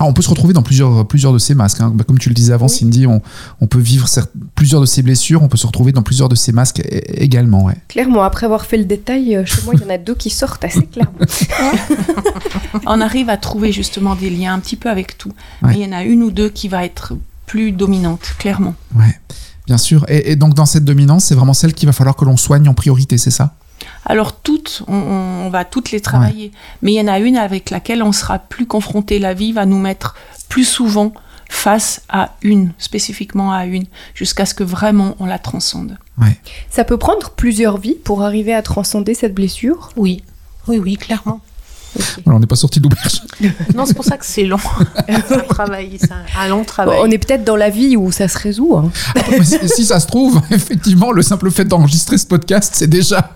Ah, 0.00 0.06
on 0.06 0.12
peut 0.12 0.22
se 0.22 0.28
retrouver 0.30 0.52
dans 0.52 0.62
plusieurs, 0.62 1.06
plusieurs 1.06 1.32
de 1.32 1.38
ces 1.38 1.54
masques. 1.54 1.80
hein. 1.80 1.92
Bah, 1.94 2.02
comme 2.06 2.18
tu 2.18 2.28
le 2.28 2.34
disais 2.34 2.52
avant, 2.52 2.66
Cindy, 2.66 3.06
on, 3.06 3.22
on 3.60 3.66
peut 3.68 3.78
vivre 3.78 4.08
plusieurs 4.56 4.80
de 4.80 4.86
ces 4.86 5.02
blessures, 5.02 5.42
on 5.42 5.48
peut 5.48 5.56
se 5.56 5.66
retrouver 5.66 5.92
dans 5.92 6.02
plusieurs 6.02 6.28
de 6.28 6.34
ces 6.34 6.50
masques 6.50 6.82
également. 7.14 7.64
Ouais. 7.64 7.76
Clairement, 7.88 8.22
après 8.22 8.46
avoir 8.46 8.66
fait 8.66 8.76
le 8.76 8.84
détail, 8.86 9.36
euh, 9.36 9.44
chez 9.44 9.62
moi, 9.64 9.74
il 9.76 9.80
y 9.80 9.84
en 9.84 9.90
a 9.90 9.98
deux 9.98 10.14
qui 10.16 10.30
sortent 10.30 10.64
assez 10.64 10.84
clairement. 10.86 11.12
On 12.86 13.00
arrive 13.00 13.28
à 13.30 13.36
trouver 13.36 13.72
justement 13.72 14.16
des 14.16 14.30
liens 14.30 14.54
un 14.54 14.58
petit 14.58 14.76
peu 14.76 14.90
avec 14.90 15.16
tout. 15.16 15.32
Ouais. 15.62 15.70
Mais 15.70 15.74
il 15.80 15.86
y 15.86 15.88
en 15.88 15.96
a 15.96 16.02
une 16.02 16.22
ou 16.22 16.30
deux 16.30 16.48
qui 16.48 16.68
va 16.68 16.84
être 16.84 17.12
plus 17.46 17.72
dominante, 17.72 18.34
clairement. 18.38 18.74
Ouais, 18.96 19.18
bien 19.66 19.78
sûr. 19.78 20.04
Et, 20.08 20.32
et 20.32 20.36
donc, 20.36 20.54
dans 20.54 20.66
cette 20.66 20.84
dominance, 20.84 21.26
c'est 21.26 21.34
vraiment 21.34 21.54
celle 21.54 21.72
qu'il 21.74 21.86
va 21.86 21.92
falloir 21.92 22.16
que 22.16 22.24
l'on 22.24 22.36
soigne 22.36 22.68
en 22.68 22.74
priorité, 22.74 23.16
c'est 23.18 23.30
ça? 23.30 23.54
Alors 24.06 24.36
toutes, 24.36 24.82
on, 24.88 24.94
on 24.94 25.50
va 25.50 25.64
toutes 25.64 25.90
les 25.90 26.00
travailler. 26.00 26.52
Mais 26.82 26.92
il 26.92 26.96
y 26.96 27.00
en 27.00 27.08
a 27.08 27.18
une 27.18 27.36
avec 27.36 27.70
laquelle 27.70 28.02
on 28.02 28.12
sera 28.12 28.38
plus 28.38 28.66
confronté. 28.66 29.18
La 29.18 29.34
vie 29.34 29.52
va 29.52 29.66
nous 29.66 29.78
mettre 29.78 30.14
plus 30.48 30.64
souvent 30.64 31.12
face 31.48 32.02
à 32.08 32.34
une, 32.42 32.72
spécifiquement 32.78 33.52
à 33.52 33.66
une, 33.66 33.86
jusqu'à 34.14 34.46
ce 34.46 34.54
que 34.54 34.64
vraiment 34.64 35.14
on 35.20 35.26
la 35.26 35.38
transcende. 35.38 35.98
Ça 36.70 36.84
peut 36.84 36.96
prendre 36.96 37.30
plusieurs 37.30 37.78
vies 37.78 37.94
pour 37.94 38.22
arriver 38.22 38.54
à 38.54 38.62
transcender 38.62 39.14
cette 39.14 39.34
blessure? 39.34 39.90
Oui, 39.96 40.22
oui, 40.68 40.78
oui, 40.78 40.96
clairement. 40.96 41.40
Voilà, 42.24 42.36
on 42.36 42.40
n'est 42.40 42.46
pas 42.46 42.56
sorti 42.56 42.78
de 42.80 42.84
l'auberge. 42.84 43.22
Non, 43.74 43.84
c'est 43.86 43.94
pour 43.94 44.04
ça 44.04 44.16
que 44.16 44.24
c'est 44.24 44.44
long. 44.44 44.58
c'est 45.28 45.34
un 45.34 45.38
travail, 45.40 45.96
c'est 46.00 46.10
un, 46.12 46.48
long 46.48 46.58
Bon, 46.58 46.64
travail. 46.64 46.98
on 47.02 47.10
est 47.10 47.18
peut-être 47.18 47.44
dans 47.44 47.56
la 47.56 47.68
vie 47.70 47.96
où 47.96 48.10
ça 48.12 48.28
se 48.28 48.38
résout. 48.38 48.76
hein. 48.76 48.90
Mais 49.30 49.44
si, 49.44 49.58
si 49.68 49.84
ça 49.84 49.98
se 50.00 50.06
trouve, 50.06 50.40
effectivement, 50.50 51.10
le 51.12 51.22
simple 51.22 51.50
fait 51.50 51.64
d'enregistrer 51.64 52.16
ce 52.18 52.26
podcast, 52.26 52.72
c'est 52.76 52.86
déjà. 52.86 53.30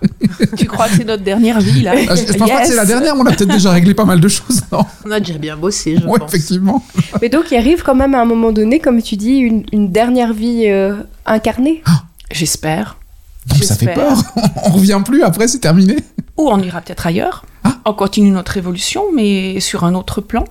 tu 0.57 0.65
crois 0.65 0.87
que 0.87 0.95
c'est 0.95 1.03
notre 1.05 1.23
dernière 1.23 1.59
vie 1.59 1.81
là 1.81 1.93
Ah, 2.09 2.15
Je, 2.15 2.21
je 2.31 2.37
pense 2.37 2.49
pas 2.49 2.61
que 2.61 2.67
c'est 2.67 2.75
la 2.75 2.85
dernière, 2.85 3.15
mais 3.15 3.21
on 3.21 3.25
a 3.25 3.31
peut-être 3.31 3.51
déjà 3.51 3.71
réglé 3.71 3.93
pas 3.93 4.05
mal 4.05 4.19
de 4.19 4.27
choses. 4.27 4.61
Non 4.71 4.85
On 5.05 5.11
a 5.11 5.19
déjà 5.19 5.37
bien 5.37 5.57
bossé, 5.57 5.97
je 6.01 6.05
Ouais, 6.07 6.19
pense. 6.19 6.29
effectivement. 6.33 6.83
Mais 7.21 7.29
donc, 7.29 7.45
il 7.51 7.57
arrive 7.57 7.83
quand 7.83 7.95
même 7.95 8.15
à 8.15 8.21
un 8.21 8.25
moment 8.25 8.51
donné, 8.51 8.79
comme 8.79 9.01
tu 9.01 9.15
dis, 9.17 9.37
une, 9.37 9.63
une 9.71 9.91
dernière 9.91 10.33
vie 10.33 10.63
euh, 10.67 10.95
incarnée. 11.25 11.83
J'espère. 12.31 12.97
Donc 13.47 13.63
ça 13.63 13.75
fait 13.75 13.93
peur. 13.93 14.21
On 14.65 14.69
revient 14.71 15.01
plus 15.03 15.23
après, 15.23 15.47
c'est 15.47 15.59
terminé. 15.59 15.97
Ou 16.37 16.49
on 16.49 16.59
ira 16.59 16.81
peut-être 16.81 17.07
ailleurs. 17.07 17.43
Ah. 17.63 17.77
On 17.85 17.93
continue 17.93 18.31
notre 18.31 18.57
évolution, 18.57 19.05
mais 19.13 19.59
sur 19.59 19.83
un 19.83 19.95
autre 19.95 20.21
plan. 20.21 20.45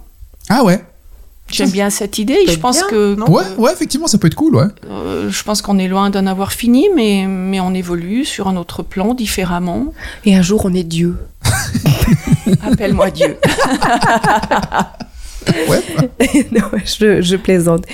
Ah 0.48 0.64
ouais. 0.64 0.82
J'aime 1.50 1.70
bien 1.70 1.88
cette 1.88 2.18
idée. 2.18 2.36
Je 2.46 2.58
pense 2.58 2.76
bien, 2.76 2.88
que 2.88 3.14
non 3.14 3.30
Ouais, 3.30 3.44
ouais, 3.56 3.72
effectivement, 3.72 4.06
ça 4.06 4.18
peut 4.18 4.26
être 4.26 4.34
cool, 4.34 4.54
ouais. 4.56 4.66
euh, 4.90 5.30
je 5.30 5.42
pense 5.44 5.62
qu'on 5.62 5.78
est 5.78 5.88
loin 5.88 6.10
d'en 6.10 6.26
avoir 6.26 6.52
fini, 6.52 6.88
mais, 6.94 7.26
mais 7.26 7.58
on 7.60 7.72
évolue 7.72 8.26
sur 8.26 8.48
un 8.48 8.56
autre 8.56 8.82
plan, 8.82 9.14
différemment. 9.14 9.94
Et 10.26 10.36
un 10.36 10.42
jour, 10.42 10.66
on 10.66 10.74
est 10.74 10.82
Dieu. 10.82 11.16
Appelle-moi 12.62 13.10
Dieu. 13.10 13.38
Ouais. 15.68 15.82
non, 16.52 16.68
je, 16.84 17.22
je 17.22 17.36
plaisante. 17.36 17.84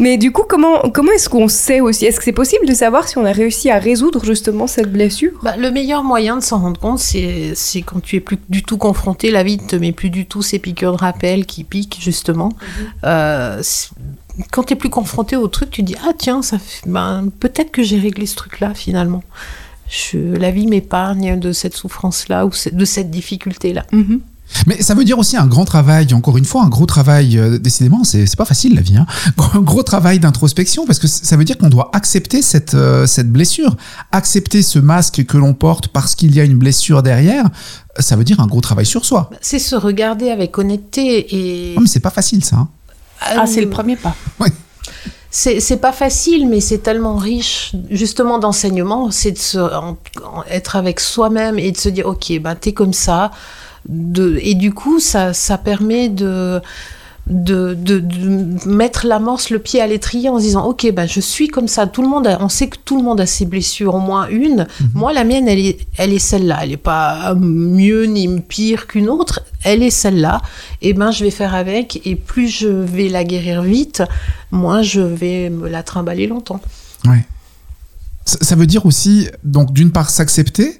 Mais 0.00 0.16
du 0.18 0.32
coup, 0.32 0.42
comment, 0.48 0.90
comment 0.90 1.12
est-ce 1.12 1.28
qu'on 1.28 1.46
sait 1.48 1.80
aussi? 1.80 2.06
Est-ce 2.06 2.18
que 2.18 2.24
c'est 2.24 2.32
possible 2.32 2.66
de 2.66 2.72
savoir 2.74 3.06
si 3.06 3.18
on 3.18 3.24
a 3.24 3.32
réussi 3.32 3.70
à 3.70 3.78
résoudre 3.78 4.24
justement 4.24 4.66
cette 4.66 4.90
blessure? 4.90 5.32
Bah, 5.42 5.56
le 5.58 5.70
meilleur 5.70 6.02
moyen 6.02 6.36
de 6.36 6.42
s'en 6.42 6.58
rendre 6.58 6.80
compte, 6.80 6.98
c'est 6.98 7.54
quand 7.84 8.00
tu 8.00 8.16
es 8.16 8.20
plus 8.20 8.38
du 8.48 8.62
tout 8.62 8.78
confronté, 8.78 9.30
la 9.30 9.42
vie 9.42 9.58
ne 9.58 9.66
te 9.66 9.76
met 9.76 9.92
plus 9.92 10.10
du 10.10 10.24
tout 10.26 10.40
ces 10.42 10.58
piqûres 10.58 10.92
de 10.92 10.98
rappel 10.98 11.44
qui 11.46 11.64
piquent, 11.64 11.98
justement. 12.00 12.50
Euh, 13.04 13.58
c'est- 13.62 13.90
quand 14.50 14.62
tu 14.62 14.72
es 14.72 14.76
plus 14.76 14.88
confronté 14.90 15.36
au 15.36 15.48
truc, 15.48 15.70
tu 15.70 15.82
dis 15.82 15.96
Ah, 16.02 16.12
tiens, 16.16 16.40
ça 16.40 16.56
ben, 16.86 17.28
peut-être 17.38 17.70
que 17.70 17.82
j'ai 17.82 17.98
réglé 17.98 18.24
ce 18.24 18.36
truc-là, 18.36 18.72
finalement. 18.74 19.22
Je, 19.90 20.18
la 20.18 20.50
vie 20.50 20.66
m'épargne 20.66 21.38
de 21.38 21.52
cette 21.52 21.74
souffrance-là 21.74 22.46
ou 22.46 22.50
de 22.72 22.84
cette 22.84 23.10
difficulté-là. 23.10 23.84
Mais 24.66 24.82
ça 24.82 24.94
veut 24.94 25.04
dire 25.04 25.18
aussi 25.18 25.36
un 25.36 25.46
grand 25.46 25.64
travail, 25.64 26.12
encore 26.12 26.36
une 26.36 26.44
fois, 26.44 26.62
un 26.64 26.68
gros 26.68 26.86
travail, 26.86 27.38
euh, 27.38 27.58
décidément, 27.58 28.04
c'est 28.04 28.36
pas 28.36 28.44
facile 28.44 28.74
la 28.74 28.80
vie, 28.82 28.96
hein. 28.96 29.06
un 29.54 29.60
gros 29.60 29.82
travail 29.82 30.18
d'introspection, 30.18 30.86
parce 30.86 30.98
que 30.98 31.06
ça 31.06 31.36
veut 31.36 31.44
dire 31.44 31.56
qu'on 31.56 31.68
doit 31.68 31.90
accepter 31.92 32.42
cette, 32.42 32.74
euh, 32.74 33.06
cette 33.06 33.30
blessure, 33.30 33.76
accepter 34.12 34.62
ce 34.62 34.78
masque 34.78 35.24
que 35.24 35.38
l'on 35.38 35.54
porte 35.54 35.88
parce 35.88 36.14
qu'il 36.14 36.34
y 36.34 36.40
a 36.40 36.44
une 36.44 36.56
blessure 36.58 37.02
derrière, 37.02 37.44
ça 37.98 38.16
veut 38.16 38.24
dire 38.24 38.40
un 38.40 38.46
gros 38.46 38.60
travail 38.60 38.86
sur 38.86 39.04
soi. 39.04 39.30
C'est 39.40 39.58
se 39.58 39.76
regarder 39.76 40.30
avec 40.30 40.56
honnêteté 40.58 41.70
et. 41.70 41.74
Non, 41.74 41.82
mais 41.82 41.88
c'est 41.88 42.00
pas 42.00 42.10
facile 42.10 42.44
ça. 42.44 42.56
hein. 42.56 42.68
Ah, 43.20 43.46
c'est 43.46 43.60
le 43.60 43.66
Euh, 43.66 43.70
premier 43.70 43.96
pas. 43.96 44.14
C'est 45.32 45.60
c'est 45.60 45.76
pas 45.76 45.92
facile, 45.92 46.48
mais 46.48 46.60
c'est 46.60 46.78
tellement 46.78 47.16
riche, 47.16 47.72
justement, 47.90 48.40
d'enseignement. 48.40 49.12
C'est 49.12 49.30
de 49.30 49.38
se, 49.38 49.58
en- 49.58 49.96
en- 50.24 50.42
être 50.50 50.74
avec 50.74 50.98
soi-même 50.98 51.56
et 51.58 51.70
de 51.70 51.76
se 51.76 51.88
dire, 51.88 52.06
OK, 52.06 52.32
ben, 52.40 52.56
t'es 52.56 52.72
comme 52.72 52.92
ça. 52.92 53.30
De, 53.88 54.38
et 54.42 54.54
du 54.54 54.72
coup, 54.72 55.00
ça, 55.00 55.32
ça 55.32 55.56
permet 55.58 56.08
de, 56.08 56.60
de, 57.26 57.74
de, 57.74 57.98
de 58.00 58.68
mettre 58.68 59.06
l'amorce, 59.06 59.50
le 59.50 59.58
pied 59.58 59.80
à 59.80 59.86
l'étrier 59.86 60.28
en 60.28 60.38
se 60.38 60.42
disant, 60.44 60.64
OK, 60.66 60.90
ben, 60.92 61.06
je 61.06 61.20
suis 61.20 61.48
comme 61.48 61.68
ça. 61.68 61.86
Tout 61.86 62.02
le 62.02 62.08
monde 62.08 62.26
a- 62.26 62.38
on 62.42 62.48
sait 62.48 62.68
que 62.68 62.76
tout 62.84 62.96
le 62.96 63.02
monde 63.02 63.20
a 63.20 63.26
ses 63.26 63.46
blessures, 63.46 63.94
au 63.94 64.00
moins 64.00 64.28
une. 64.28 64.66
Moi, 64.94 65.12
la 65.12 65.24
mienne, 65.24 65.48
elle 65.48 65.58
est, 65.60 65.78
elle 65.96 66.12
est 66.12 66.18
celle-là. 66.18 66.60
Elle 66.62 66.72
est 66.72 66.76
pas 66.76 67.34
mieux 67.34 68.04
ni 68.04 68.40
pire 68.40 68.86
qu'une 68.86 69.08
autre. 69.08 69.40
Elle 69.64 69.82
est 69.82 69.90
celle-là. 69.90 70.42
Et 70.82 70.92
ben, 70.92 71.10
je 71.10 71.24
vais 71.24 71.30
faire 71.30 71.54
avec. 71.54 72.00
Et 72.06 72.16
plus 72.16 72.48
je 72.48 72.68
vais 72.68 73.08
la 73.08 73.24
guérir 73.24 73.62
vite, 73.62 74.02
moins 74.50 74.82
je 74.82 75.00
vais 75.00 75.50
me 75.50 75.68
la 75.68 75.82
trimballer 75.82 76.26
longtemps. 76.26 76.60
Ouais. 77.06 77.24
Ça, 78.26 78.38
ça 78.42 78.54
veut 78.56 78.66
dire 78.66 78.84
aussi, 78.86 79.28
donc 79.44 79.72
d'une 79.72 79.90
part 79.92 80.10
s'accepter, 80.10 80.79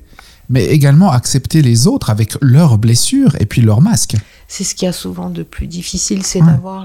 mais 0.51 0.67
également 0.67 1.11
accepter 1.13 1.63
les 1.63 1.87
autres 1.87 2.11
avec 2.11 2.35
leurs 2.43 2.77
blessures 2.77 3.35
et 3.41 3.47
puis 3.47 3.63
leurs 3.63 3.81
masques. 3.81 4.17
C'est 4.49 4.65
ce 4.65 4.75
qu'il 4.75 4.87
y 4.87 4.89
a 4.89 4.93
souvent 4.93 5.31
de 5.31 5.43
plus 5.45 5.69
difficile, 5.69 6.25
c'est 6.25 6.43
Ouais. 6.43 6.47
d'avoir 6.49 6.85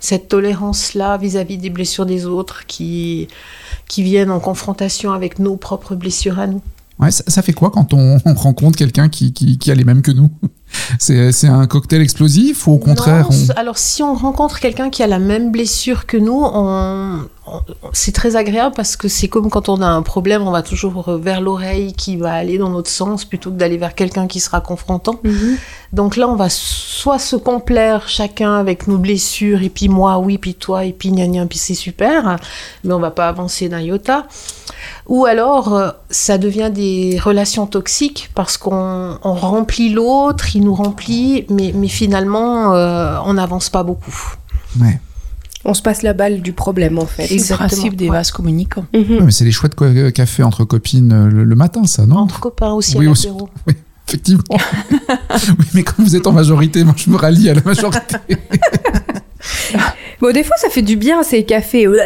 cette 0.00 0.28
tolérance-là 0.28 1.18
vis-à-vis 1.18 1.58
des 1.58 1.70
blessures 1.70 2.06
des 2.06 2.24
autres 2.26 2.64
qui, 2.66 3.28
qui 3.88 4.02
viennent 4.02 4.30
en 4.30 4.40
confrontation 4.40 5.12
avec 5.12 5.38
nos 5.38 5.56
propres 5.56 5.94
blessures 5.94 6.38
à 6.40 6.46
nous. 6.46 6.62
Ouais, 6.98 7.10
ça, 7.12 7.22
ça 7.28 7.42
fait 7.42 7.52
quoi 7.52 7.70
quand 7.70 7.92
on, 7.94 8.18
on 8.24 8.34
rencontre 8.48 8.76
quelqu'un 8.76 9.08
qui, 9.08 9.32
qui, 9.32 9.58
qui 9.58 9.70
a 9.70 9.74
les 9.74 9.84
mêmes 9.84 10.02
que 10.02 10.10
nous? 10.10 10.30
C'est 10.98 11.32
c'est 11.32 11.48
un 11.48 11.66
cocktail 11.66 12.00
explosif 12.02 12.66
ou 12.66 12.72
au 12.72 12.78
contraire 12.78 13.24
Non, 13.24 13.28
on- 13.28 13.32
c- 13.46 13.52
Alors, 13.56 13.78
si 13.78 14.02
on 14.02 14.14
rencontre 14.14 14.60
quelqu'un 14.60 14.90
qui 14.90 15.02
a 15.02 15.06
la 15.06 15.18
même 15.18 15.50
blessure 15.50 16.06
que 16.06 16.16
nous, 16.16 16.40
on, 16.42 17.20
on- 17.46 17.60
c'est 17.92 18.12
très 18.12 18.36
agréable 18.36 18.74
parce 18.76 18.96
que 18.96 19.08
c'est 19.08 19.28
comme 19.28 19.48
quand 19.50 19.68
on 19.68 19.80
a 19.80 19.86
un 19.86 20.02
problème, 20.02 20.42
on 20.46 20.50
va 20.50 20.62
toujours 20.62 21.10
vers 21.18 21.40
l'oreille 21.40 21.92
qui 21.94 22.16
va 22.16 22.32
aller 22.32 22.58
dans 22.58 22.68
notre 22.70 22.90
sens 22.90 23.24
plutôt 23.24 23.50
que 23.50 23.56
d'aller 23.56 23.78
vers 23.78 23.94
quelqu'un 23.94 24.26
qui 24.26 24.40
sera 24.40 24.60
confrontant. 24.60 25.20
Donc 25.92 26.16
là, 26.16 26.28
on 26.28 26.36
va 26.36 26.48
soit 26.50 27.18
se 27.18 27.36
complaire 27.36 28.08
chacun 28.08 28.54
avec 28.56 28.86
nos 28.88 28.98
blessures, 28.98 29.62
et 29.62 29.70
puis 29.70 29.88
moi, 29.88 30.18
oui, 30.18 30.36
puis 30.36 30.54
toi, 30.54 30.84
et 30.84 30.92
puis 30.92 31.10
gna 31.10 31.26
gna, 31.26 31.46
puis 31.46 31.58
c'est 31.58 31.74
super, 31.74 32.36
mais 32.84 32.92
on 32.92 32.98
va 32.98 33.10
pas 33.10 33.28
avancer 33.28 33.68
d'un 33.70 33.80
iota. 33.80 34.26
Ou 35.06 35.24
alors, 35.24 35.74
euh, 35.74 35.88
ça 36.10 36.36
devient 36.36 36.70
des 36.72 37.18
relations 37.22 37.66
toxiques 37.66 38.30
parce 38.34 38.58
qu'on 38.58 39.18
on 39.22 39.32
remplit 39.34 39.88
l'autre, 39.90 40.54
il 40.58 40.64
nous 40.64 40.74
remplit, 40.74 41.46
mais, 41.50 41.72
mais 41.74 41.86
finalement, 41.88 42.74
euh, 42.74 43.16
on 43.24 43.34
n'avance 43.34 43.68
pas 43.70 43.84
beaucoup. 43.84 44.34
Ouais. 44.80 44.98
On 45.64 45.72
se 45.74 45.82
passe 45.82 46.02
la 46.02 46.12
balle 46.14 46.40
du 46.40 46.52
problème 46.52 46.98
en 46.98 47.06
fait. 47.06 47.26
C'est 47.26 47.50
le 47.50 47.56
principe 47.56 47.94
des 47.96 48.06
ouais. 48.08 48.16
vases 48.16 48.30
communicants. 48.32 48.86
Mhm. 48.92 49.00
Ouais, 49.10 49.20
mais 49.26 49.30
c'est 49.30 49.44
les 49.44 49.52
chouettes 49.52 49.74
co- 49.76 50.10
cafés 50.14 50.42
entre 50.42 50.64
copines 50.64 51.12
euh, 51.12 51.28
le, 51.28 51.44
le 51.44 51.54
matin, 51.54 51.84
ça, 51.84 52.06
non 52.06 52.16
Entre 52.18 52.40
copains 52.40 52.72
aussi 52.72 52.96
Oui, 52.96 53.06
à 53.06 53.10
aussi. 53.10 53.26
l'apéro. 53.26 53.48
Effectivement. 54.08 54.42
oui, 55.58 55.66
mais 55.74 55.82
comme 55.84 56.04
vous 56.04 56.16
êtes 56.16 56.26
en 56.26 56.32
majorité, 56.32 56.82
moi 56.82 56.94
je 56.96 57.10
me 57.10 57.16
rallie 57.16 57.50
à 57.50 57.54
la 57.54 57.62
majorité. 57.62 58.16
Bon, 60.20 60.32
des 60.32 60.42
fois, 60.42 60.56
ça 60.58 60.68
fait 60.70 60.82
du 60.82 60.96
bien 60.96 61.22
ces 61.22 61.44
cafés 61.44 61.86
euh, 61.86 61.96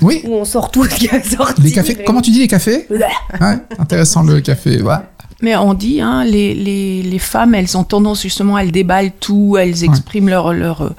Oui, 0.00 0.22
où 0.24 0.34
on 0.34 0.44
sort 0.44 0.70
tout 0.70 0.84
ce 0.84 0.94
qui 0.94 1.08
a 1.10 1.22
sorti. 1.22 1.60
les 1.62 1.72
cafés. 1.72 1.98
Comment 2.06 2.22
tu 2.22 2.30
dis 2.30 2.38
les 2.38 2.48
cafés 2.48 2.86
Ouais, 2.90 3.58
intéressant 3.78 4.22
le 4.22 4.40
café. 4.40 4.80
Ouais. 4.80 4.94
Mais 5.40 5.54
on 5.56 5.72
dit, 5.74 6.00
hein, 6.00 6.24
les, 6.24 6.52
les, 6.52 7.02
les 7.02 7.18
femmes, 7.20 7.54
elles 7.54 7.76
ont 7.76 7.84
tendance 7.84 8.22
justement, 8.22 8.58
elles 8.58 8.72
déballent 8.72 9.12
tout, 9.12 9.56
elles 9.56 9.84
expriment 9.84 10.28
leur, 10.28 10.52
leur, 10.52 10.82
euh, 10.82 10.90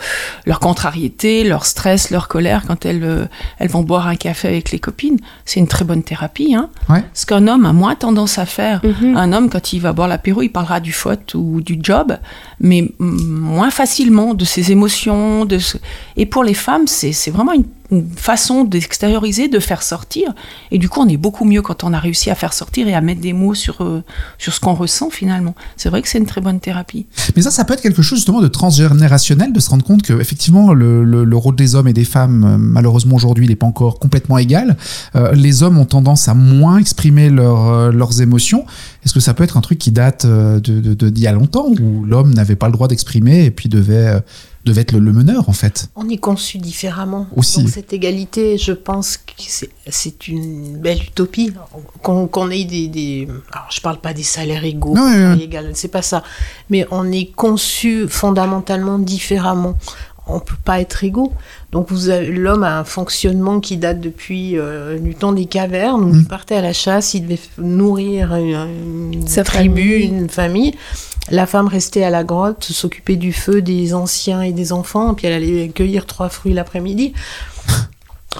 leur 0.46 0.62
contrariété, 0.62 1.44
leur 1.44 1.66
stress, 1.66 2.10
leur 2.10 2.30
colère 2.30 2.64
quand 2.66 2.86
elles, 2.86 3.04
euh, 3.04 3.26
elles 3.58 3.70
vont 3.70 3.82
boire 3.82 4.08
un 4.08 4.16
café 4.16 4.48
avec 4.48 4.72
les 4.72 4.80
copines. 4.80 5.18
C'est 5.44 5.60
une 5.60 5.68
très 5.68 5.84
bonne 5.84 6.04
thérapie. 6.04 6.56
Hein. 6.56 6.70
Ouais. 6.88 7.04
Ce 7.14 7.26
qu'un 7.26 7.48
homme 7.48 7.66
a 7.66 7.74
moins 7.74 7.96
tendance 7.96 8.40
à 8.40 8.46
faire. 8.46 8.82
Mhm. 8.84 9.18
Un 9.18 9.34
homme, 9.34 9.50
quand 9.50 9.74
il 9.74 9.80
va 9.80 9.92
boire 9.92 10.08
l'apéro, 10.08 10.42
il 10.42 10.50
parlera 10.50 10.80
du 10.80 10.94
faute 10.94 11.34
ou 11.34 11.60
du 11.60 11.78
job, 11.82 12.18
mais 12.62 12.94
moins 13.00 13.72
facilement 13.72 14.34
de 14.34 14.46
ses 14.46 14.72
émotions. 14.72 15.44
De 15.44 15.58
ce... 15.58 15.78
Et 16.16 16.26
pour 16.26 16.46
les 16.46 16.54
femmes, 16.54 16.88
c'est 16.88 17.12
c'est 17.12 17.32
vraiment 17.32 17.54
une, 17.54 17.66
une 17.92 18.08
façon 18.08 18.64
d'extérioriser, 18.64 19.48
de 19.48 19.60
faire 19.60 19.82
sortir. 19.84 20.34
Et 20.72 20.78
du 20.78 20.90
coup, 20.90 21.02
on 21.02 21.08
est 21.08 21.18
beaucoup 21.18 21.46
mieux 21.46 21.62
quand 21.62 21.84
on 21.84 21.94
a 21.94 22.00
réussi 22.00 22.30
à 22.30 22.36
faire 22.36 22.54
sortir 22.54 22.88
et 22.88 22.94
à 22.94 23.02
mettre 23.02 23.22
des 23.22 23.34
mots 23.34 23.54
sur, 23.54 23.82
euh, 23.82 24.04
sur 24.38 24.54
ce 24.54 24.60
qu'on 24.60 24.74
ressent 24.74 25.10
finalement. 25.10 25.56
C'est 25.78 25.90
vrai 25.90 26.02
que 26.02 26.08
c'est 26.08 26.20
une 26.20 26.26
très 26.26 26.42
bonne 26.42 26.60
thérapie. 26.60 27.08
Mais 27.36 27.42
ça, 27.42 27.52
ça 27.52 27.66
peut 27.66 27.74
être 27.74 27.82
quelque 27.82 28.02
chose 28.02 28.20
justement 28.20 28.42
de 28.42 28.48
transgénérationnel, 28.48 29.54
de 29.54 29.60
se 29.60 29.70
rendre 29.70 29.84
compte 29.84 30.04
que 30.04 30.20
effectivement 30.20 30.74
le, 30.74 31.04
le, 31.04 31.24
le 31.24 31.38
rôle 31.38 31.56
des 31.56 31.76
hommes 31.76 31.88
et 31.88 31.94
des 31.94 32.06
femmes, 32.06 32.44
euh, 32.44 32.58
malheureusement 32.58 33.16
aujourd'hui, 33.16 33.48
n'est 33.48 33.56
pas 33.56 33.68
encore 33.68 34.00
complètement 34.00 34.38
égal. 34.38 34.78
Euh, 35.16 35.34
les 35.34 35.64
hommes 35.64 35.78
ont 35.78 35.86
tendance 35.86 36.28
à 36.28 36.34
moins 36.34 36.78
exprimer 36.78 37.30
leur, 37.30 37.92
leurs 37.92 38.22
émotions. 38.22 38.66
Est-ce 39.06 39.14
que 39.14 39.20
ça 39.20 39.34
peut 39.34 39.44
être 39.44 39.58
un 39.58 39.62
truc 39.62 39.80
qui 39.80 39.92
date 39.92 40.26
euh, 40.26 40.60
de, 40.60 41.10
d'il 41.10 41.24
y 41.24 41.28
a 41.28 41.32
longtemps, 41.32 41.68
où 41.80 42.06
l'homme 42.06 42.34
n'avait 42.34 42.56
pas 42.56 42.68
le 42.68 42.74
droit 42.74 42.88
d'exprimer 42.88 43.46
et 43.46 43.52
puis 43.52 43.70
devait, 43.70 44.22
devait 44.66 44.82
être 44.82 44.92
le, 44.92 45.00
le 45.00 45.14
meneur 45.14 45.48
en 45.50 45.54
fait 45.54 45.90
On 45.96 46.08
est 46.10 46.18
conçu 46.18 46.58
différemment. 46.58 47.28
Aussi. 47.36 47.62
Donc 47.62 47.70
cette 47.70 47.94
égalité, 47.94 48.58
je 48.58 48.74
pense 48.74 49.18
que 49.18 49.34
c'est- 49.38 49.70
c'est 49.88 50.28
une 50.28 50.78
belle 50.78 51.02
utopie. 51.02 51.54
Qu'on 52.04 52.28
qu'on 52.28 52.50
ait 52.52 52.66
des, 52.66 52.88
des- 52.88 53.28
Alors 53.52 53.68
je 53.72 53.80
parle 53.82 54.00
pas 54.00 54.14
des 54.14 54.24
salaires 54.24 54.66
égaux, 54.66 54.94
Non, 54.96 55.38
c'est 55.74 55.88
pas 55.88 56.02
ça. 56.02 56.24
Mais 56.70 56.86
on 56.92 57.12
est 57.12 57.32
conçu 57.32 58.08
fondamentalement 58.08 59.00
différemment. 59.00 59.76
On 60.32 60.40
peut 60.40 60.54
pas 60.64 60.80
être 60.80 61.04
égaux. 61.04 61.34
Donc 61.72 61.88
l'homme 61.90 62.62
a 62.64 62.78
un 62.80 62.84
fonctionnement 62.84 63.60
qui 63.60 63.78
date 63.78 64.00
depuis 64.00 64.60
euh, 64.60 65.00
du 65.00 65.16
temps 65.16 65.32
des 65.34 65.46
cavernes. 65.46 66.04
Où 66.04 66.14
Mm. 66.14 66.20
il 66.20 66.26
partait 66.28 66.56
à 66.56 66.62
la 66.62 66.74
chasse, 66.74 67.16
il 67.16 67.22
devait 67.24 67.40
nourrir 67.58 68.36
une, 68.36 69.14
une 69.14 69.28
Sa 69.28 69.44
tribu, 69.44 69.82
famille. 69.90 70.06
une 70.20 70.30
famille. 70.30 70.74
La 71.32 71.46
femme 71.46 71.68
restait 71.68 72.04
à 72.04 72.10
la 72.10 72.24
grotte, 72.24 72.64
s'occuper 72.64 73.16
du 73.16 73.34
feu 73.34 73.62
des 73.62 73.94
anciens 73.94 74.42
et 74.42 74.52
des 74.52 74.72
enfants, 74.74 75.14
puis 75.14 75.28
elle 75.28 75.34
allait 75.34 75.70
cueillir 75.70 76.06
trois 76.06 76.30
fruits 76.30 76.54
l'après-midi. 76.54 77.14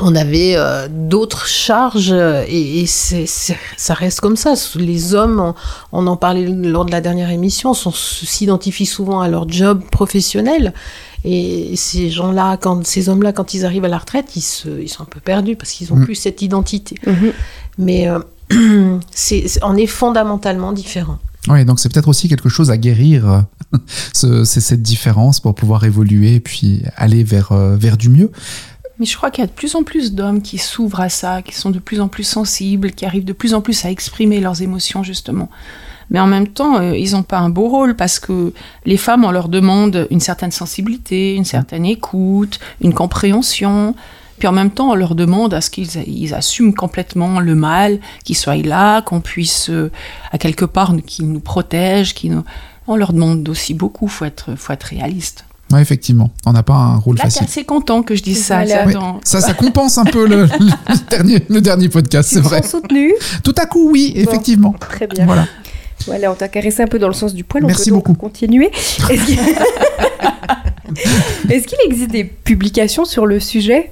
On 0.02 0.16
avait 0.16 0.54
euh, 0.56 0.88
d'autres 0.90 1.48
charges 1.48 2.12
euh, 2.12 2.44
et, 2.48 2.86
ça 2.86 3.94
reste 3.96 4.22
comme 4.22 4.36
ça. 4.38 4.54
Les 4.76 5.16
hommes, 5.16 5.40
on, 5.40 5.56
on 5.92 6.06
en 6.08 6.16
parlait 6.16 6.46
lors 6.48 6.86
de 6.86 6.92
la 6.92 7.02
dernière 7.02 7.32
émission, 7.32 7.74
s'identifient 7.74 8.86
souvent 8.86 9.20
à 9.20 9.28
leur 9.28 9.50
job 9.50 9.82
professionnel. 9.92 10.74
Et 11.26 11.74
ces 11.76 12.12
gens-là, 12.12 12.58
quand 12.58 12.86
ces 12.86 13.10
hommes-là, 13.10 13.34
quand 13.34 13.56
ils 13.56 13.66
arrivent 13.66 13.84
à 13.84 13.90
la 13.90 13.98
retraite, 13.98 14.36
ils, 14.36 14.42
se, 14.42 14.70
ils 14.80 14.88
sont 14.88 15.02
un 15.02 15.08
peu 15.08 15.20
perdus 15.20 15.56
parce 15.56 15.72
qu'ils 15.72 15.90
n'ont 15.90 15.98
Mm. 15.98 16.06
plus 16.06 16.16
cette 16.16 16.44
identité. 16.44 16.96
Mhm. 17.08 17.34
Mais 17.80 18.08
euh, 18.08 18.20
c'est- 19.12 19.60
on 19.64 19.76
est 19.76 19.88
fondamentalement 19.88 20.72
différents. 20.72 21.18
Oui, 21.48 21.64
donc 21.66 21.80
c'est 21.80 21.92
peut-être 21.92 22.10
aussi 22.10 22.28
quelque 22.28 22.50
chose 22.50 22.70
à 22.70 22.78
guérir, 22.78 23.30
euh, 23.30 23.42
ce- 24.14 24.44
c'est 24.44 24.60
cette 24.62 24.82
différence 24.82 25.40
pour 25.40 25.56
pouvoir 25.56 25.84
évoluer 25.86 26.36
et 26.36 26.40
puis 26.40 26.82
aller 26.98 27.24
vers, 27.24 27.52
euh, 27.54 27.76
vers 27.78 27.98
du 27.98 28.10
mieux. 28.10 28.32
Mais 29.00 29.06
je 29.06 29.16
crois 29.16 29.32
qu'il 29.32 29.42
y 29.42 29.46
a 29.46 29.48
de 29.48 29.54
plus 29.54 29.76
en 29.76 29.84
plus 29.84 30.14
d'hommes 30.14 30.42
qui 30.42 30.58
s'ouvrent 30.58 31.00
à 31.00 31.08
ça, 31.08 31.42
qui 31.42 31.56
sont 31.56 31.70
de 31.70 31.80
plus 31.80 32.02
en 32.02 32.10
plus 32.10 32.26
sensibles, 32.26 32.92
qui 32.92 33.06
arrivent 33.06 33.24
de 33.24 33.32
plus 33.32 33.54
en 33.54 33.62
plus 33.62 33.86
à 33.86 33.90
exprimer 33.90 34.42
leurs 34.42 34.62
émotions, 34.62 35.04
justement. 35.04 35.50
Mais 36.10 36.20
en 36.20 36.28
même 36.28 36.48
temps, 36.48 36.80
euh, 36.82 36.98
ils 36.98 37.12
n'ont 37.14 37.24
pas 37.24 37.38
un 37.40 37.50
beau 37.50 37.70
rôle 37.70 37.96
parce 37.96 38.20
que 38.20 38.52
les 38.86 38.98
femmes, 38.98 39.24
on 39.24 39.32
leur 39.32 39.48
demande 39.48 40.08
une 40.12 40.20
certaine 40.20 40.52
sensibilité, 40.52 41.36
une 41.36 41.46
certaine 41.46 41.86
écoute, 41.86 42.60
une 42.82 42.94
compréhension. 42.94 43.96
Puis 44.40 44.48
en 44.48 44.52
même 44.54 44.72
temps, 44.72 44.92
on 44.92 44.96
leur 44.96 45.16
demande 45.16 45.54
à 45.54 45.62
ce 45.62 45.70
qu'ils 45.70 45.90
ils 46.08 46.34
assument 46.34 46.74
complètement 46.74 47.40
le 47.40 47.56
mal, 47.56 48.00
qu'ils 48.24 48.38
soient 48.38 48.56
là, 48.56 49.02
qu'on 49.02 49.20
puisse, 49.22 49.70
euh, 49.70 49.92
à 50.32 50.38
quelque 50.38 50.66
part, 50.66 50.94
qu'ils 51.06 51.30
nous 51.32 51.40
protègent. 51.42 52.14
qu'ils 52.16 52.32
nous... 52.32 52.44
On 52.88 52.96
leur 52.96 53.14
demande 53.14 53.48
aussi 53.50 53.74
beaucoup, 53.76 54.08
faut 54.08 54.26
être, 54.26 54.56
faut 54.58 54.74
être 54.74 54.86
réaliste. 54.86 55.46
Oui, 55.72 55.80
effectivement, 55.82 56.32
on 56.48 56.54
n'a 56.54 56.64
pas 56.64 56.74
un 56.74 56.96
rôle 56.96 57.18
Là, 57.18 57.26
facile. 57.26 57.44
assez 57.44 57.64
content 57.64 58.02
que 58.02 58.16
je 58.16 58.24
dise 58.24 58.44
ça. 58.44 58.64
Voilà. 58.66 58.86
ça, 58.88 58.92
dans- 58.92 59.20
Ça, 59.24 59.40
ça 59.42 59.54
compense 59.54 60.00
un 60.00 60.06
peu 60.06 60.28
le, 60.28 60.46
le 60.46 60.96
dernier, 61.12 61.44
le 61.48 61.62
dernier 61.62 61.90
podcast, 61.90 62.30
c'est 62.34 62.40
vrai. 62.40 62.64
soutenu. 62.64 63.14
Tout 63.44 63.54
à 63.58 63.68
coup, 63.68 63.92
oui, 63.92 64.12
effectivement. 64.16 64.74
Très 64.80 65.06
bien. 65.06 65.26
Voilà. 65.28 65.46
Voilà, 66.08 66.32
on 66.32 66.36
t'a 66.36 66.48
caressé 66.48 66.82
un 66.82 66.88
peu 66.88 66.98
dans 66.98 67.08
le 67.10 67.14
sens 67.14 67.36
du 67.36 67.44
poil. 67.44 67.64
On 67.64 67.68
Merci 67.68 67.92
peut 67.92 67.98
donc 67.98 68.06
beaucoup. 68.08 68.20
continuer. 68.20 68.72
Est-ce 69.12 69.26
qu'il 69.26 69.40
Est-ce 71.50 71.68
qu'il 71.68 71.78
existe 71.86 72.10
des 72.12 72.24
publications 72.24 73.06
sur 73.06 73.26
le 73.28 73.40
sujet? 73.40 73.92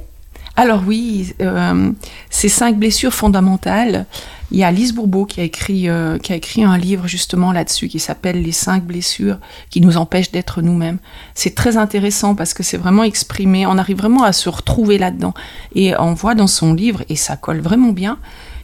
Alors 0.59 0.81
oui, 0.87 1.35
euh, 1.39 1.91
ces 2.31 2.49
cinq 2.49 2.79
blessures 2.79 3.13
fondamentales. 3.13 4.07
Il 4.49 4.57
y 4.57 4.63
a 4.63 4.71
Lise 4.71 4.91
Bourbeau 4.91 5.25
qui 5.25 5.39
a 5.39 5.43
écrit, 5.43 5.87
euh, 5.87 6.17
qui 6.17 6.33
a 6.33 6.35
écrit 6.35 6.63
un 6.63 6.79
livre 6.79 7.07
justement 7.07 7.51
là-dessus 7.51 7.87
qui 7.89 7.99
s'appelle 7.99 8.41
Les 8.41 8.51
cinq 8.51 8.83
blessures 8.83 9.37
qui 9.69 9.81
nous 9.81 9.97
empêchent 9.97 10.31
d'être 10.31 10.63
nous-mêmes. 10.63 10.97
C'est 11.35 11.53
très 11.53 11.77
intéressant 11.77 12.33
parce 12.33 12.55
que 12.55 12.63
c'est 12.63 12.77
vraiment 12.77 13.03
exprimé, 13.03 13.67
on 13.67 13.77
arrive 13.77 13.97
vraiment 13.97 14.23
à 14.23 14.33
se 14.33 14.49
retrouver 14.49 14.97
là-dedans. 14.97 15.35
Et 15.75 15.95
on 15.99 16.15
voit 16.15 16.33
dans 16.33 16.47
son 16.47 16.73
livre, 16.73 17.03
et 17.07 17.15
ça 17.15 17.37
colle 17.37 17.59
vraiment 17.59 17.91
bien, 17.91 18.17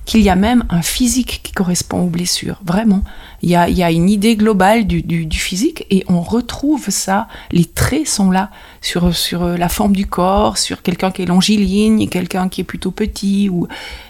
qu'il 0.06 0.22
y 0.22 0.30
a 0.30 0.36
même 0.36 0.66
un 0.70 0.82
physique 0.82 1.40
qui 1.44 1.52
correspond 1.54 2.02
aux 2.02 2.10
blessures, 2.10 2.60
vraiment. 2.66 3.04
Il 3.42 3.50
y 3.50 3.56
a, 3.56 3.70
il 3.70 3.78
y 3.78 3.84
a 3.84 3.92
une 3.92 4.10
idée 4.10 4.36
globale 4.36 4.86
du, 4.86 5.02
du, 5.02 5.26
du 5.26 5.40
physique 5.40 5.86
et 5.90 6.04
on 6.08 6.22
retrouve 6.22 6.90
ça, 6.90 7.28
les 7.52 7.66
traits 7.66 8.08
sont 8.08 8.30
là, 8.30 8.50
sur, 8.82 9.16
sur 9.16 9.46
la 9.46 9.70
forme 9.70 9.96
du 9.96 10.06
corps, 10.06 10.58
sur 10.58 10.82
quelqu'un 10.82 11.12
qui 11.12 11.22
est 11.22 11.26
longiligne, 11.26 12.08
quelqu'un 12.10 12.50
qui 12.50 12.62
est 12.62 12.66
plutôt 12.66 12.92
petit, 12.92 13.50
ou, 13.50 13.68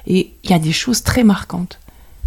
et 0.08 0.34
il 0.44 0.50
y 0.50 0.54
a 0.54 0.60
des 0.60 0.72
choses 0.72 1.04
très 1.04 1.24
marquantes. 1.24 1.80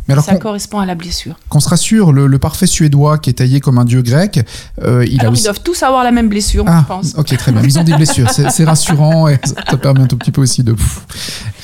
Mais 0.09 0.13
alors 0.13 0.25
ça 0.25 0.37
correspond 0.37 0.79
à 0.79 0.87
la 0.87 0.95
blessure. 0.95 1.35
qu'on 1.49 1.59
se 1.59 1.69
rassure, 1.69 2.13
le, 2.13 2.29
le 2.29 2.39
parfait 2.39 2.69
suédois 2.69 3.19
qui 3.19 3.31
est 3.31 3.33
taillé 3.33 3.59
comme 3.61 3.77
un 3.79 3.85
dieu 3.85 4.03
grec, 4.03 4.39
euh, 4.85 5.05
il 5.05 5.19
Alors 5.19 5.33
a 5.33 5.35
ils 5.35 5.39
aussi... 5.39 5.43
doivent 5.43 5.63
tous 5.65 5.83
avoir 5.83 6.05
la 6.05 6.13
même 6.13 6.29
blessure, 6.29 6.63
Ah, 6.69 6.83
je 6.85 6.87
pense. 6.87 7.15
ok, 7.17 7.37
très 7.37 7.51
bien. 7.51 7.61
Ils 7.65 7.77
ont 7.81 7.83
des 7.83 7.95
blessures, 7.97 8.31
c'est 8.31 8.49
c'est 8.51 8.65
rassurant 8.65 9.27
et 9.27 9.41
ça, 9.43 9.55
ça 9.69 9.77
permet 9.77 10.03
un 10.03 10.07
tout 10.07 10.17
petit 10.17 10.31
peu 10.31 10.41
aussi 10.43 10.63
de 10.63 10.75
pff, 10.75 11.01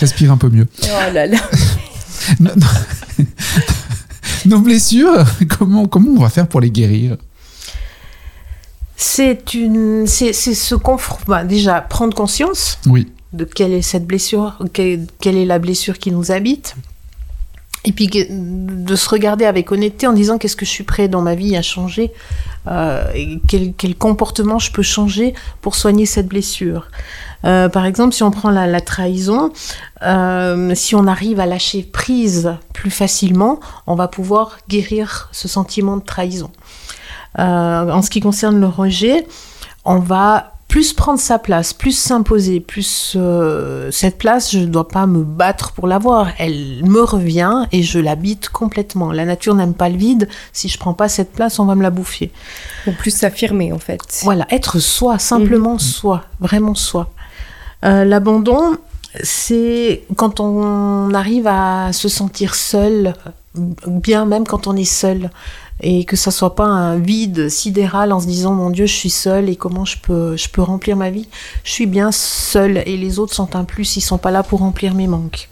respirer 0.00 0.32
un 0.32 0.36
peu 0.38 0.48
mieux. 0.48 0.66
Oh 0.82 1.14
là 1.14 1.28
là. 1.28 1.38
No- 2.40 2.50
no- 2.56 3.24
Nos 4.46 4.58
blessures, 4.60 5.24
comment, 5.58 5.86
comment 5.86 6.10
on 6.10 6.20
va 6.20 6.28
faire 6.28 6.48
pour 6.48 6.60
les 6.60 6.70
guérir? 6.70 7.16
C'est 8.96 9.54
une, 9.54 10.06
c'est 10.06 10.32
c'est 10.32 10.54
se 10.54 10.74
confronter. 10.74 11.24
bah, 11.26 11.44
déjà, 11.44 11.80
prendre 11.80 12.14
conscience 12.14 12.78
Oui. 12.86 13.08
de 13.32 13.44
quelle 13.44 13.72
est 13.72 13.82
cette 13.82 14.06
blessure, 14.06 14.58
quelle, 14.72 15.06
quelle 15.20 15.36
est 15.36 15.44
la 15.44 15.58
blessure 15.58 15.98
qui 15.98 16.10
nous 16.12 16.30
habite. 16.32 16.74
Et 17.84 17.92
puis 17.92 18.08
de 18.08 18.96
se 18.96 19.08
regarder 19.08 19.44
avec 19.44 19.72
honnêteté 19.72 20.06
en 20.06 20.12
disant 20.12 20.38
qu'est-ce 20.38 20.54
que 20.54 20.64
je 20.64 20.70
suis 20.70 20.84
prêt 20.84 21.08
dans 21.08 21.20
ma 21.20 21.34
vie 21.34 21.56
à 21.56 21.62
changer, 21.62 22.12
euh, 22.68 23.04
quel, 23.48 23.96
comportement 23.96 24.60
je 24.60 24.70
peux 24.70 24.82
changer 24.82 25.34
pour 25.60 25.74
soigner 25.74 26.06
cette 26.06 26.28
blessure. 26.28 26.86
Euh, 27.44 27.68
par 27.68 27.84
exemple, 27.84 28.14
si 28.14 28.22
on 28.22 28.30
prend 28.30 28.50
la, 28.50 28.80
trahison, 28.80 29.52
euh, 30.02 30.72
si 30.76 30.94
on 30.94 31.08
arrive 31.08 31.40
à 31.40 31.46
lâcher 31.46 31.82
prise 31.82 32.54
plus 32.72 32.92
facilement, 32.92 33.58
on 33.88 33.96
va 33.96 34.06
pouvoir 34.06 34.58
guérir 34.68 35.28
ce 35.32 35.48
sentiment 35.48 35.96
de 35.96 36.04
trahison. 36.04 36.50
En 37.36 38.02
ce 38.02 38.10
qui 38.10 38.20
concerne 38.20 38.60
le 38.60 38.66
rejet, 38.66 39.26
on 39.84 39.98
va 39.98 40.51
plus 40.72 40.94
prendre 40.94 41.20
sa 41.20 41.38
place, 41.38 41.74
plus 41.74 41.92
s'imposer, 41.94 42.58
plus 42.58 43.12
euh, 43.14 43.90
cette 43.90 44.16
place, 44.16 44.52
je 44.52 44.60
ne 44.60 44.64
dois 44.64 44.88
pas 44.88 45.06
me 45.06 45.22
battre 45.22 45.72
pour 45.72 45.86
l'avoir. 45.86 46.28
Elle 46.38 46.82
me 46.86 47.02
revient 47.02 47.66
et 47.72 47.82
je 47.82 47.98
l'habite 47.98 48.48
complètement. 48.48 49.12
La 49.12 49.26
nature 49.26 49.54
n'aime 49.54 49.74
pas 49.74 49.90
le 49.90 49.98
vide. 49.98 50.30
Si 50.54 50.70
je 50.70 50.78
prends 50.78 50.94
pas 50.94 51.10
cette 51.10 51.32
place, 51.32 51.58
on 51.58 51.66
va 51.66 51.74
me 51.74 51.82
la 51.82 51.90
bouffer. 51.90 52.30
Ou 52.86 52.92
plus 52.92 53.10
s'affirmer 53.10 53.70
en 53.70 53.78
fait. 53.78 54.00
Voilà, 54.22 54.46
être 54.48 54.78
soi, 54.78 55.18
simplement 55.18 55.78
soi, 55.78 56.24
vraiment 56.40 56.74
soi. 56.74 57.10
Euh, 57.84 58.06
L'abandon, 58.06 58.78
c'est 59.22 60.04
quand 60.16 60.40
on 60.40 61.12
arrive 61.12 61.48
à 61.48 61.92
se 61.92 62.08
sentir 62.08 62.54
seul, 62.54 63.12
bien 63.54 64.24
même 64.24 64.46
quand 64.46 64.66
on 64.66 64.74
est 64.76 64.84
seul, 64.84 65.28
et 65.82 66.04
que 66.04 66.16
ça 66.16 66.30
soit 66.30 66.54
pas 66.54 66.64
un 66.64 66.96
vide 66.96 67.48
sidéral 67.48 68.12
en 68.12 68.20
se 68.20 68.26
disant 68.26 68.54
mon 68.54 68.70
Dieu, 68.70 68.86
je 68.86 68.94
suis 68.94 69.10
seul 69.10 69.48
et 69.48 69.56
comment 69.56 69.84
je 69.84 69.98
peux, 69.98 70.36
je 70.36 70.48
peux 70.48 70.62
remplir 70.62 70.96
ma 70.96 71.10
vie? 71.10 71.28
Je 71.64 71.72
suis 71.72 71.86
bien 71.86 72.12
seul 72.12 72.82
et 72.86 72.96
les 72.96 73.18
autres 73.18 73.34
sont 73.34 73.56
un 73.56 73.64
plus, 73.64 73.96
ils 73.96 74.00
sont 74.00 74.18
pas 74.18 74.30
là 74.30 74.44
pour 74.44 74.60
remplir 74.60 74.94
mes 74.94 75.08
manques. 75.08 75.48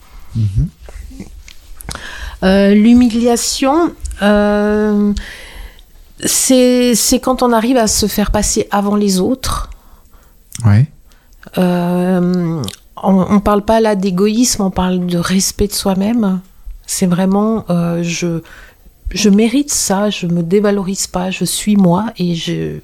Euh, 2.42 2.74
L'humiliation, 2.74 3.92
euh, 4.22 5.12
c'est 6.24 6.94
c'est 6.94 7.18
quand 7.18 7.42
on 7.42 7.52
arrive 7.52 7.76
à 7.76 7.88
se 7.88 8.06
faire 8.06 8.30
passer 8.30 8.68
avant 8.70 8.94
les 8.94 9.18
autres. 9.20 9.68
Ouais. 10.64 10.88
Euh, 11.58 12.62
on 13.02 13.34
ne 13.34 13.40
parle 13.40 13.62
pas 13.62 13.80
là 13.80 13.96
d'égoïsme, 13.96 14.62
on 14.62 14.70
parle 14.70 15.06
de 15.06 15.18
respect 15.18 15.66
de 15.66 15.72
soi-même. 15.72 16.40
C'est 16.86 17.06
vraiment, 17.06 17.64
je, 18.02 18.42
je 19.12 19.28
mérite 19.28 19.72
ça, 19.72 20.10
je 20.10 20.26
me 20.26 20.42
dévalorise 20.42 21.06
pas, 21.06 21.30
je 21.30 21.44
suis 21.44 21.76
moi 21.76 22.06
et 22.18 22.34
je, 22.34 22.78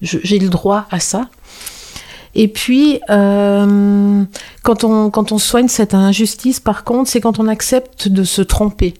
j'ai 0.00 0.38
le 0.38 0.48
droit 0.48 0.86
à 0.90 1.00
ça. 1.00 1.28
Et 2.34 2.48
puis, 2.48 2.98
euh, 3.10 4.24
quand, 4.62 4.84
on, 4.84 5.10
quand 5.10 5.32
on 5.32 5.38
soigne 5.38 5.68
cette 5.68 5.94
injustice, 5.94 6.60
par 6.60 6.84
contre, 6.84 7.10
c'est 7.10 7.20
quand 7.20 7.38
on 7.38 7.46
accepte 7.46 8.08
de 8.08 8.24
se 8.24 8.42
tromper. 8.42 8.94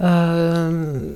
Euh, 0.00 1.14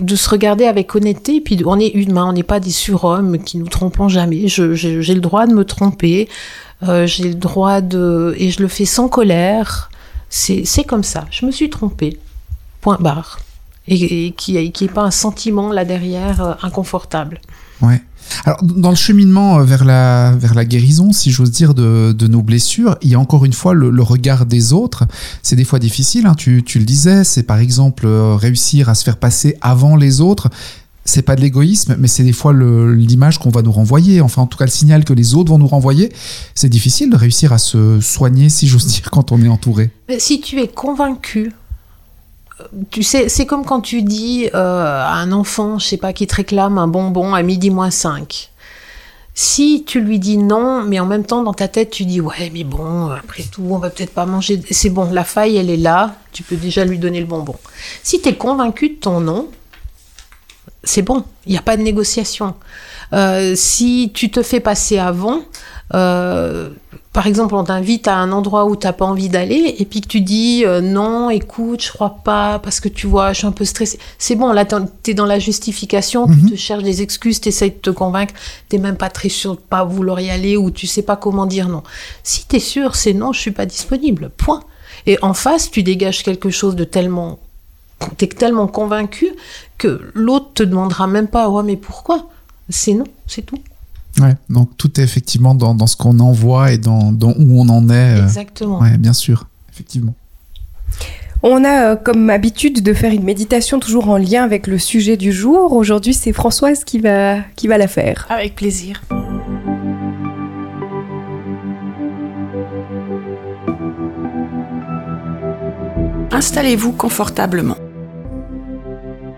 de 0.00 0.16
se 0.16 0.30
regarder 0.30 0.64
avec 0.64 0.94
honnêteté. 0.94 1.40
puis 1.40 1.60
on 1.66 1.78
est 1.78 1.88
humain, 1.88 2.26
on 2.28 2.32
n'est 2.32 2.42
pas 2.42 2.58
des 2.58 2.70
surhommes 2.70 3.38
qui 3.38 3.58
nous 3.58 3.68
trompons 3.68 4.08
jamais. 4.08 4.48
J'ai 4.48 5.14
le 5.14 5.20
droit 5.20 5.46
de 5.46 5.52
me 5.52 5.64
tromper, 5.64 6.28
euh, 6.88 7.06
j'ai 7.06 7.24
le 7.24 7.34
droit 7.34 7.80
de 7.82 8.34
et 8.38 8.50
je 8.50 8.62
le 8.62 8.68
fais 8.68 8.86
sans 8.86 9.08
colère. 9.08 9.90
C'est 10.30 10.84
comme 10.86 11.02
ça. 11.02 11.26
Je 11.30 11.44
me 11.44 11.50
suis 11.50 11.68
trompée. 11.68 12.18
Point 12.88 12.98
barre. 13.00 13.38
Et, 13.86 14.26
et 14.26 14.32
qui 14.32 14.54
n'est 14.54 14.88
pas 14.88 15.02
un 15.02 15.10
sentiment 15.10 15.72
là 15.72 15.84
derrière 15.84 16.42
euh, 16.42 16.54
inconfortable. 16.62 17.40
Ouais. 17.82 18.02
Alors, 18.44 18.62
dans 18.62 18.90
le 18.90 18.96
cheminement 18.96 19.58
euh, 19.58 19.64
vers 19.64 19.84
la, 19.84 20.34
vers 20.38 20.54
la 20.54 20.64
guérison, 20.64 21.12
si 21.12 21.30
j'ose 21.30 21.50
dire, 21.50 21.74
de, 21.74 22.12
de, 22.12 22.26
nos 22.26 22.42
blessures, 22.42 22.96
il 23.02 23.10
y 23.10 23.14
a 23.14 23.20
encore 23.20 23.44
une 23.44 23.52
fois 23.52 23.74
le, 23.74 24.02
regard 24.02 24.46
des 24.46 24.72
autres. 24.72 25.04
C'est 25.42 25.56
des 25.56 25.64
fois 25.64 25.78
difficile, 25.78 26.26
hein. 26.26 26.34
tu, 26.34 26.62
tu, 26.62 26.78
le 26.78 26.84
disais, 26.84 27.24
c'est 27.24 27.42
par 27.42 27.58
exemple 27.58 28.06
euh, 28.06 28.36
réussir 28.36 28.88
à 28.88 28.94
se 28.94 29.04
faire 29.04 29.16
passer 29.16 29.56
avant 29.60 29.96
les 29.96 30.20
autres. 30.20 30.48
C'est 31.04 31.22
pas 31.22 31.36
de 31.36 31.40
l'égoïsme, 31.40 31.96
mais 31.98 32.06
c'est 32.06 32.22
des 32.22 32.34
fois 32.34 32.52
l'image 32.52 33.38
qu'on 33.38 33.48
va 33.48 33.62
nous 33.62 33.72
renvoyer, 33.72 34.20
enfin 34.20 34.42
en 34.42 34.46
tout 34.46 34.58
cas 34.58 34.66
le 34.66 34.70
signal 34.70 35.04
que 35.04 35.14
les 35.14 35.34
autres 35.34 35.50
vont 35.50 35.56
nous 35.56 35.66
renvoyer. 35.66 36.12
C'est 36.54 36.68
difficile 36.68 37.08
de 37.08 37.16
réussir 37.16 37.50
à 37.50 37.56
se 37.56 37.98
soigner, 38.02 38.50
si 38.50 38.68
j'ose 38.68 38.86
dire, 38.86 39.10
quand 39.10 39.32
on 39.32 39.42
est 39.42 39.48
entouré. 39.48 39.90
si 40.18 40.42
tu 40.42 40.60
es 40.60 40.68
convaincu 40.68 41.50
tu 42.90 43.02
sais, 43.02 43.28
c'est 43.28 43.46
comme 43.46 43.64
quand 43.64 43.80
tu 43.80 44.02
dis 44.02 44.48
euh, 44.54 45.02
à 45.02 45.14
un 45.14 45.32
enfant, 45.32 45.78
je 45.78 45.86
sais 45.86 45.96
pas, 45.96 46.12
qui 46.12 46.26
te 46.26 46.34
réclame 46.34 46.78
un 46.78 46.88
bonbon 46.88 47.34
à 47.34 47.42
midi 47.42 47.70
moins 47.70 47.90
5. 47.90 48.50
Si 49.34 49.84
tu 49.86 50.00
lui 50.00 50.18
dis 50.18 50.36
non, 50.36 50.82
mais 50.82 50.98
en 50.98 51.06
même 51.06 51.24
temps 51.24 51.44
dans 51.44 51.54
ta 51.54 51.68
tête 51.68 51.90
tu 51.90 52.04
dis 52.04 52.20
ouais 52.20 52.50
mais 52.52 52.64
bon 52.64 53.10
après 53.10 53.44
tout 53.44 53.62
on 53.70 53.78
va 53.78 53.88
peut-être 53.88 54.12
pas 54.12 54.26
manger, 54.26 54.60
c'est 54.68 54.90
bon 54.90 55.08
la 55.12 55.22
faille 55.22 55.56
elle 55.56 55.70
est 55.70 55.76
là, 55.76 56.16
tu 56.32 56.42
peux 56.42 56.56
déjà 56.56 56.84
lui 56.84 56.98
donner 56.98 57.20
le 57.20 57.26
bonbon. 57.26 57.54
Si 58.02 58.20
tu 58.20 58.30
es 58.30 58.34
convaincu 58.34 58.88
de 58.88 58.94
ton 58.96 59.20
non, 59.20 59.48
c'est 60.82 61.02
bon, 61.02 61.22
il 61.46 61.52
n'y 61.52 61.58
a 61.58 61.62
pas 61.62 61.76
de 61.76 61.82
négociation. 61.82 62.56
Euh, 63.12 63.54
si 63.56 64.10
tu 64.14 64.30
te 64.30 64.42
fais 64.42 64.60
passer 64.60 64.98
avant, 64.98 65.40
euh, 65.94 66.70
par 67.12 67.26
exemple, 67.26 67.54
on 67.54 67.64
t'invite 67.64 68.06
à 68.06 68.16
un 68.16 68.30
endroit 68.32 68.66
où 68.66 68.76
tu 68.76 68.86
n'as 68.86 68.92
pas 68.92 69.06
envie 69.06 69.28
d'aller 69.28 69.74
et 69.78 69.84
puis 69.84 70.02
que 70.02 70.08
tu 70.08 70.20
dis 70.20 70.64
euh, 70.66 70.80
non, 70.80 71.30
écoute, 71.30 71.82
je 71.82 71.90
crois 71.90 72.18
pas 72.22 72.58
parce 72.58 72.80
que 72.80 72.88
tu 72.88 73.06
vois, 73.06 73.32
je 73.32 73.38
suis 73.38 73.46
un 73.46 73.52
peu 73.52 73.64
stressée. 73.64 73.98
C'est 74.18 74.36
bon, 74.36 74.52
là, 74.52 74.64
tu 74.64 75.10
es 75.10 75.14
dans 75.14 75.26
la 75.26 75.38
justification, 75.38 76.26
tu 76.26 76.32
mhm. 76.32 76.50
te 76.50 76.56
cherches 76.56 76.82
des 76.82 77.02
excuses, 77.02 77.40
tu 77.40 77.48
essaies 77.48 77.70
de 77.70 77.74
te 77.74 77.90
convaincre, 77.90 78.34
tu 78.68 78.78
même 78.78 78.96
pas 78.96 79.08
très 79.08 79.30
sûr 79.30 79.54
de 79.54 79.60
pas 79.60 79.84
vouloir 79.84 80.20
y 80.20 80.30
aller 80.30 80.56
ou 80.56 80.70
tu 80.70 80.86
sais 80.86 81.02
pas 81.02 81.16
comment 81.16 81.46
dire 81.46 81.68
non. 81.68 81.82
Si 82.22 82.46
tu 82.46 82.56
es 82.56 82.60
sûr, 82.60 82.94
c'est 82.94 83.14
non, 83.14 83.32
je 83.32 83.40
suis 83.40 83.50
pas 83.50 83.66
disponible. 83.66 84.30
Point. 84.36 84.62
Et 85.06 85.18
en 85.22 85.32
face, 85.32 85.70
tu 85.70 85.82
dégages 85.82 86.22
quelque 86.22 86.50
chose 86.50 86.76
de 86.76 86.84
tellement. 86.84 87.38
Tu 88.16 88.26
es 88.26 88.28
tellement 88.28 88.68
convaincu 88.68 89.28
que 89.76 90.02
l'autre 90.14 90.50
te 90.54 90.62
demandera 90.62 91.06
même 91.06 91.26
pas, 91.26 91.48
ouais, 91.48 91.62
mais 91.62 91.76
pourquoi? 91.76 92.28
C'est 92.68 92.94
non, 92.94 93.04
c'est 93.26 93.42
tout. 93.42 93.58
Ouais, 94.20 94.34
donc 94.50 94.76
tout 94.76 95.00
est 95.00 95.04
effectivement 95.04 95.54
dans, 95.54 95.74
dans 95.74 95.86
ce 95.86 95.96
qu'on 95.96 96.18
envoie 96.18 96.72
et 96.72 96.78
dans, 96.78 97.12
dans, 97.12 97.30
où 97.38 97.60
on 97.60 97.68
en 97.68 97.88
est. 97.88 98.18
Euh, 98.18 98.24
Exactement. 98.24 98.80
Ouais, 98.80 98.98
bien 98.98 99.12
sûr, 99.12 99.46
effectivement. 99.72 100.14
On 101.42 101.62
a 101.62 101.90
euh, 101.92 101.96
comme 101.96 102.30
habitude 102.30 102.82
de 102.82 102.92
faire 102.92 103.12
une 103.12 103.22
méditation 103.22 103.78
toujours 103.78 104.08
en 104.08 104.16
lien 104.16 104.42
avec 104.42 104.66
le 104.66 104.78
sujet 104.78 105.16
du 105.16 105.32
jour. 105.32 105.72
Aujourd'hui, 105.72 106.12
c'est 106.12 106.32
Françoise 106.32 106.82
qui 106.82 106.98
va, 106.98 107.36
qui 107.54 107.68
va 107.68 107.78
la 107.78 107.86
faire. 107.86 108.26
Avec 108.28 108.56
plaisir. 108.56 109.02
Installez-vous 116.32 116.92
confortablement. 116.92 117.76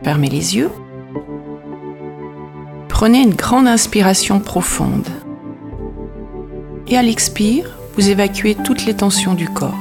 Fermez 0.03 0.31
les 0.31 0.57
yeux 0.57 0.71
Prenez 3.01 3.23
une 3.23 3.33
grande 3.33 3.67
inspiration 3.67 4.41
profonde. 4.41 5.09
Et 6.87 6.99
à 6.99 7.03
l'expire, 7.03 7.79
vous 7.97 8.11
évacuez 8.11 8.55
toutes 8.55 8.85
les 8.85 8.93
tensions 8.93 9.33
du 9.33 9.49
corps. 9.49 9.73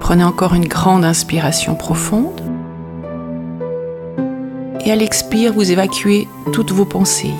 Prenez 0.00 0.24
encore 0.24 0.54
une 0.54 0.66
grande 0.66 1.04
inspiration 1.04 1.76
profonde. 1.76 2.40
Et 4.84 4.90
à 4.90 4.96
l'expire, 4.96 5.52
vous 5.52 5.70
évacuez 5.70 6.26
toutes 6.52 6.72
vos 6.72 6.84
pensées. 6.84 7.36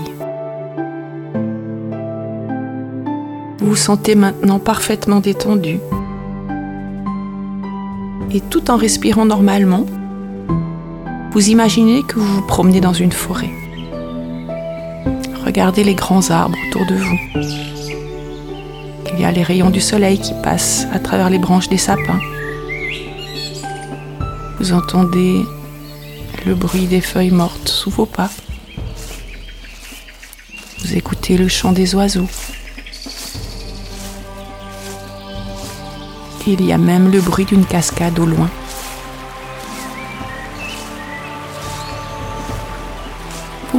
Vous 3.58 3.70
vous 3.70 3.74
sentez 3.74 4.14
maintenant 4.14 4.60
parfaitement 4.60 5.18
détendu. 5.18 5.80
Et 8.30 8.40
tout 8.40 8.70
en 8.70 8.76
respirant 8.76 9.24
normalement, 9.24 9.84
vous 11.32 11.48
imaginez 11.48 12.02
que 12.02 12.18
vous 12.18 12.26
vous 12.26 12.46
promenez 12.46 12.82
dans 12.82 12.92
une 12.92 13.10
forêt. 13.10 13.50
Regardez 15.46 15.82
les 15.82 15.94
grands 15.94 16.30
arbres 16.30 16.58
autour 16.68 16.84
de 16.86 16.94
vous. 16.94 17.18
Il 19.14 19.20
y 19.20 19.24
a 19.24 19.32
les 19.32 19.42
rayons 19.42 19.70
du 19.70 19.80
soleil 19.80 20.18
qui 20.18 20.34
passent 20.42 20.86
à 20.92 20.98
travers 20.98 21.30
les 21.30 21.38
branches 21.38 21.70
des 21.70 21.78
sapins. 21.78 22.20
Vous 24.58 24.74
entendez 24.74 25.40
le 26.44 26.54
bruit 26.54 26.86
des 26.86 27.00
feuilles 27.00 27.30
mortes 27.30 27.68
sous 27.68 27.90
vos 27.90 28.06
pas. 28.06 28.30
Vous 30.80 30.94
écoutez 30.94 31.38
le 31.38 31.48
chant 31.48 31.72
des 31.72 31.94
oiseaux. 31.94 32.28
Il 36.46 36.62
y 36.62 36.72
a 36.72 36.78
même 36.78 37.10
le 37.10 37.20
bruit 37.20 37.46
d'une 37.46 37.64
cascade 37.64 38.18
au 38.18 38.26
loin. 38.26 38.50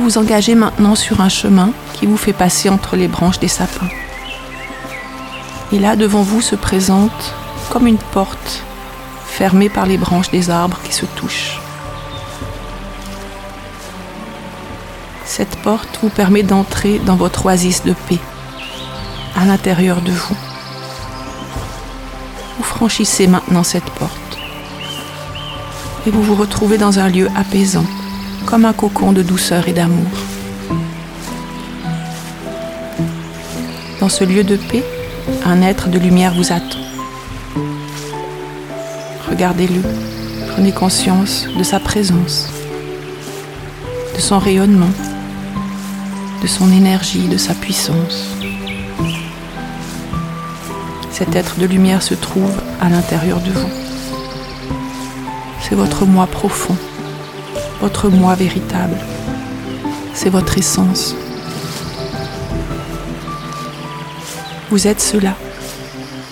Vous 0.04 0.18
engagez 0.18 0.54
maintenant 0.54 0.96
sur 0.96 1.22
un 1.22 1.30
chemin 1.30 1.72
qui 1.94 2.06
vous 2.06 2.18
fait 2.18 2.34
passer 2.34 2.68
entre 2.68 2.98
les 2.98 3.08
branches 3.08 3.40
des 3.40 3.48
sapins. 3.48 3.88
Et 5.72 5.80
là, 5.80 5.96
devant 5.96 6.24
vous 6.24 6.42
se 6.42 6.56
présente 6.56 7.34
comme 7.70 7.88
une 7.88 7.98
porte 7.98 8.64
fermée 9.26 9.70
par 9.70 9.86
les 9.86 9.98
branches 9.98 10.30
des 10.30 10.50
arbres 10.50 10.80
qui 10.84 10.94
se 10.94 11.06
touchent. 11.06 11.60
Cette 15.26 15.56
porte 15.62 16.00
vous 16.04 16.10
permet 16.10 16.44
d'entrer 16.44 17.00
dans 17.00 17.16
votre 17.16 17.46
oasis 17.46 17.84
de 17.84 17.94
paix, 18.10 18.20
à 19.38 19.46
l'intérieur 19.46 20.02
de 20.02 20.12
vous. 20.12 20.38
Vous 22.58 22.64
franchissez 22.64 23.26
maintenant 23.26 23.64
cette 23.64 23.90
porte 23.92 24.12
et 26.06 26.12
vous 26.12 26.22
vous 26.22 26.36
retrouvez 26.36 26.78
dans 26.78 27.00
un 27.00 27.08
lieu 27.08 27.30
apaisant 27.36 27.86
comme 28.54 28.66
un 28.66 28.74
cocon 28.74 29.14
de 29.14 29.24
douceur 29.24 29.68
et 29.68 29.74
d'amour. 29.74 30.06
Dans 34.00 34.10
ce 34.10 34.24
lieu 34.24 34.44
de 34.44 34.58
paix, 34.58 34.84
un 35.44 35.64
être 35.64 35.90
de 35.90 35.98
lumière 35.98 36.36
vous 36.36 36.54
attend. 36.54 36.78
Regardez-le, 39.28 39.82
prenez 40.52 40.72
conscience 40.72 41.48
de 41.58 41.64
sa 41.64 41.80
présence, 41.80 42.48
de 44.16 44.22
son 44.22 44.38
rayonnement, 44.38 44.94
de 46.44 46.48
son 46.48 46.72
énergie, 46.72 47.28
de 47.28 47.38
sa 47.38 47.56
puissance. 47.56 48.36
Cet 51.10 51.36
être 51.36 51.58
de 51.58 51.66
lumière 51.66 52.04
se 52.04 52.14
trouve 52.14 52.54
à 52.80 52.90
l'intérieur 52.90 53.40
de 53.40 53.50
vous. 53.50 53.70
C'est 55.60 55.74
votre 55.74 56.06
moi 56.06 56.28
profond 56.28 56.78
votre 57.84 58.08
moi 58.08 58.34
véritable. 58.34 58.96
C'est 60.14 60.30
votre 60.30 60.58
essence. 60.58 61.18
Vous 64.70 64.88
êtes 64.88 65.02
cela, 65.02 65.36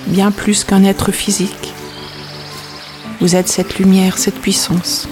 bien 0.07 0.31
plus 0.31 0.63
qu'un 0.63 0.85
être 0.85 1.11
physique. 1.11 1.73
Vous 3.19 3.35
êtes 3.35 3.49
cette 3.49 3.79
lumière, 3.79 4.17
cette 4.17 4.39
puissance. 4.39 5.09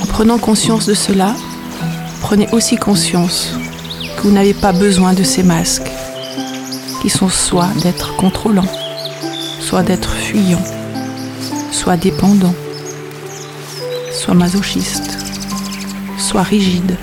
En 0.00 0.06
prenant 0.06 0.38
conscience 0.38 0.86
de 0.86 0.94
cela, 0.94 1.34
prenez 2.20 2.48
aussi 2.52 2.76
conscience 2.76 3.52
que 4.16 4.22
vous 4.22 4.32
n'avez 4.32 4.54
pas 4.54 4.72
besoin 4.72 5.12
de 5.12 5.24
ces 5.24 5.42
masques, 5.42 5.90
qui 7.02 7.10
sont 7.10 7.28
soit 7.28 7.70
d'être 7.82 8.14
contrôlants, 8.14 8.72
soit 9.68 9.82
d'être 9.82 10.14
fuyant, 10.14 10.64
soit 11.72 11.98
dépendant, 11.98 12.54
soit 14.10 14.32
masochiste, 14.32 15.18
soit 16.16 16.42
rigide. 16.42 16.96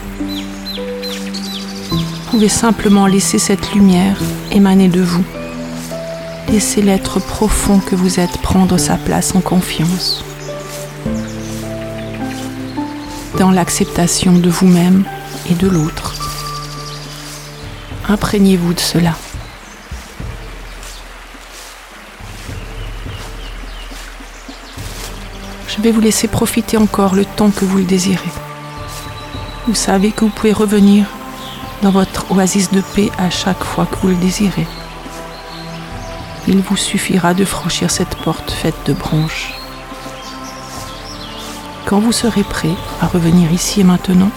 Vous 1.91 2.31
pouvez 2.31 2.49
simplement 2.49 3.05
laisser 3.05 3.37
cette 3.37 3.71
lumière 3.75 4.19
émaner 4.51 4.87
de 4.87 5.01
vous. 5.01 5.23
Laissez 6.49 6.81
l'être 6.81 7.19
profond 7.19 7.77
que 7.77 7.95
vous 7.95 8.19
êtes 8.19 8.39
prendre 8.39 8.79
sa 8.79 8.95
place 8.95 9.35
en 9.35 9.41
confiance. 9.41 10.25
Dans 13.37 13.51
l'acceptation 13.51 14.33
de 14.33 14.49
vous-même 14.49 15.03
et 15.51 15.53
de 15.53 15.67
l'autre. 15.67 16.15
Imprégnez-vous 18.09 18.73
de 18.73 18.79
cela. 18.79 19.15
Vais 25.85 25.91
vous 25.91 26.01
laisser 26.01 26.27
profiter 26.27 26.77
encore 26.77 27.13
le 27.13 27.25
temps 27.25 27.51
que 27.51 27.63
vous 27.63 27.77
le 27.77 27.83
désirez. 27.83 28.31
Vous 29.67 29.75
savez 29.75 30.11
que 30.11 30.21
vous 30.21 30.31
pouvez 30.31 30.51
revenir 30.51 31.05
dans 31.83 31.91
votre 31.91 32.31
oasis 32.31 32.71
de 32.71 32.81
paix 32.81 33.11
à 33.19 33.29
chaque 33.29 33.63
fois 33.63 33.85
que 33.85 33.97
vous 33.97 34.07
le 34.07 34.15
désirez. 34.15 34.65
Il 36.47 36.57
vous 36.61 36.75
suffira 36.75 37.35
de 37.35 37.45
franchir 37.45 37.91
cette 37.91 38.15
porte 38.15 38.49
faite 38.49 38.87
de 38.87 38.93
branches. 38.93 39.53
Quand 41.85 41.99
vous 41.99 42.11
serez 42.11 42.43
prêt 42.43 42.75
à 42.99 43.05
revenir 43.05 43.53
ici 43.53 43.81
et 43.81 43.83
maintenant, 43.83 44.31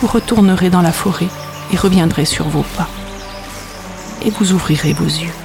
vous 0.00 0.06
retournerez 0.06 0.70
dans 0.70 0.82
la 0.82 0.92
forêt 0.92 1.30
et 1.72 1.76
reviendrez 1.76 2.26
sur 2.26 2.48
vos 2.48 2.64
pas. 2.76 2.86
Et 4.24 4.30
vous 4.30 4.52
ouvrirez 4.52 4.92
vos 4.92 5.04
yeux. 5.04 5.43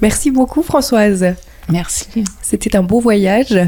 Merci 0.00 0.30
beaucoup 0.30 0.62
Françoise. 0.62 1.34
Merci. 1.68 2.06
C'était 2.40 2.76
un 2.76 2.82
beau 2.82 3.00
voyage, 3.00 3.58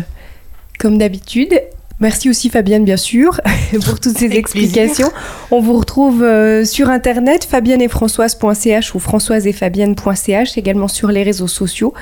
comme 0.79 0.99
d'habitude. 0.99 1.61
Merci 2.01 2.31
aussi 2.31 2.49
Fabienne, 2.49 2.85
bien 2.85 2.97
sûr, 2.97 3.41
pour 3.85 4.01
toutes 4.01 4.17
ces 4.17 4.33
explications. 4.33 5.11
On 5.51 5.61
vous 5.61 5.79
retrouve 5.79 6.23
euh, 6.23 6.65
sur 6.65 6.89
internet, 6.89 7.45
fabienneetfrançoise.ch 7.45 8.95
ou 8.95 8.99
françoiseetfabienne.ch, 8.99 10.57
également 10.57 10.89
sur 10.89 11.09
les 11.09 11.23
réseaux 11.23 11.47
sociaux. 11.47 11.93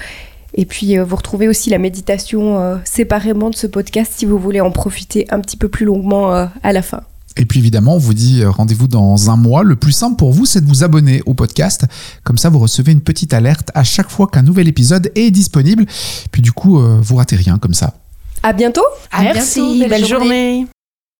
Et 0.54 0.66
puis, 0.66 0.96
euh, 0.96 1.04
vous 1.04 1.16
retrouvez 1.16 1.48
aussi 1.48 1.68
la 1.70 1.78
méditation 1.78 2.62
euh, 2.62 2.76
séparément 2.84 3.50
de 3.50 3.56
ce 3.56 3.66
podcast 3.66 4.12
si 4.14 4.24
vous 4.24 4.38
voulez 4.38 4.60
en 4.60 4.70
profiter 4.70 5.26
un 5.30 5.40
petit 5.40 5.56
peu 5.56 5.68
plus 5.68 5.84
longuement 5.84 6.30
à 6.30 6.72
la 6.72 6.82
fin. 6.82 7.02
Et 7.38 7.46
puis 7.46 7.60
évidemment, 7.60 7.94
on 7.94 7.98
vous 7.98 8.14
dit 8.14 8.42
euh, 8.42 8.50
rendez-vous 8.50 8.88
dans 8.88 9.30
un 9.30 9.36
mois. 9.36 9.62
Le 9.62 9.76
plus 9.76 9.92
simple 9.92 10.16
pour 10.16 10.32
vous, 10.32 10.44
c'est 10.44 10.60
de 10.60 10.66
vous 10.66 10.84
abonner 10.84 11.22
au 11.24 11.34
podcast. 11.34 11.86
Comme 12.24 12.36
ça, 12.36 12.50
vous 12.50 12.58
recevez 12.58 12.92
une 12.92 13.00
petite 13.00 13.32
alerte 13.32 13.70
à 13.74 13.84
chaque 13.84 14.10
fois 14.10 14.26
qu'un 14.26 14.42
nouvel 14.42 14.68
épisode 14.68 15.10
est 15.14 15.30
disponible. 15.30 15.86
Puis 16.32 16.42
du 16.42 16.52
coup, 16.52 16.80
euh, 16.80 16.98
vous 17.00 17.16
ratez 17.16 17.36
rien 17.36 17.58
comme 17.58 17.74
ça. 17.74 17.94
À 18.42 18.52
bientôt! 18.52 18.84
À 19.10 19.22
Merci, 19.22 19.60
bientôt, 19.60 19.90
belle 19.90 20.06
journée. 20.06 20.66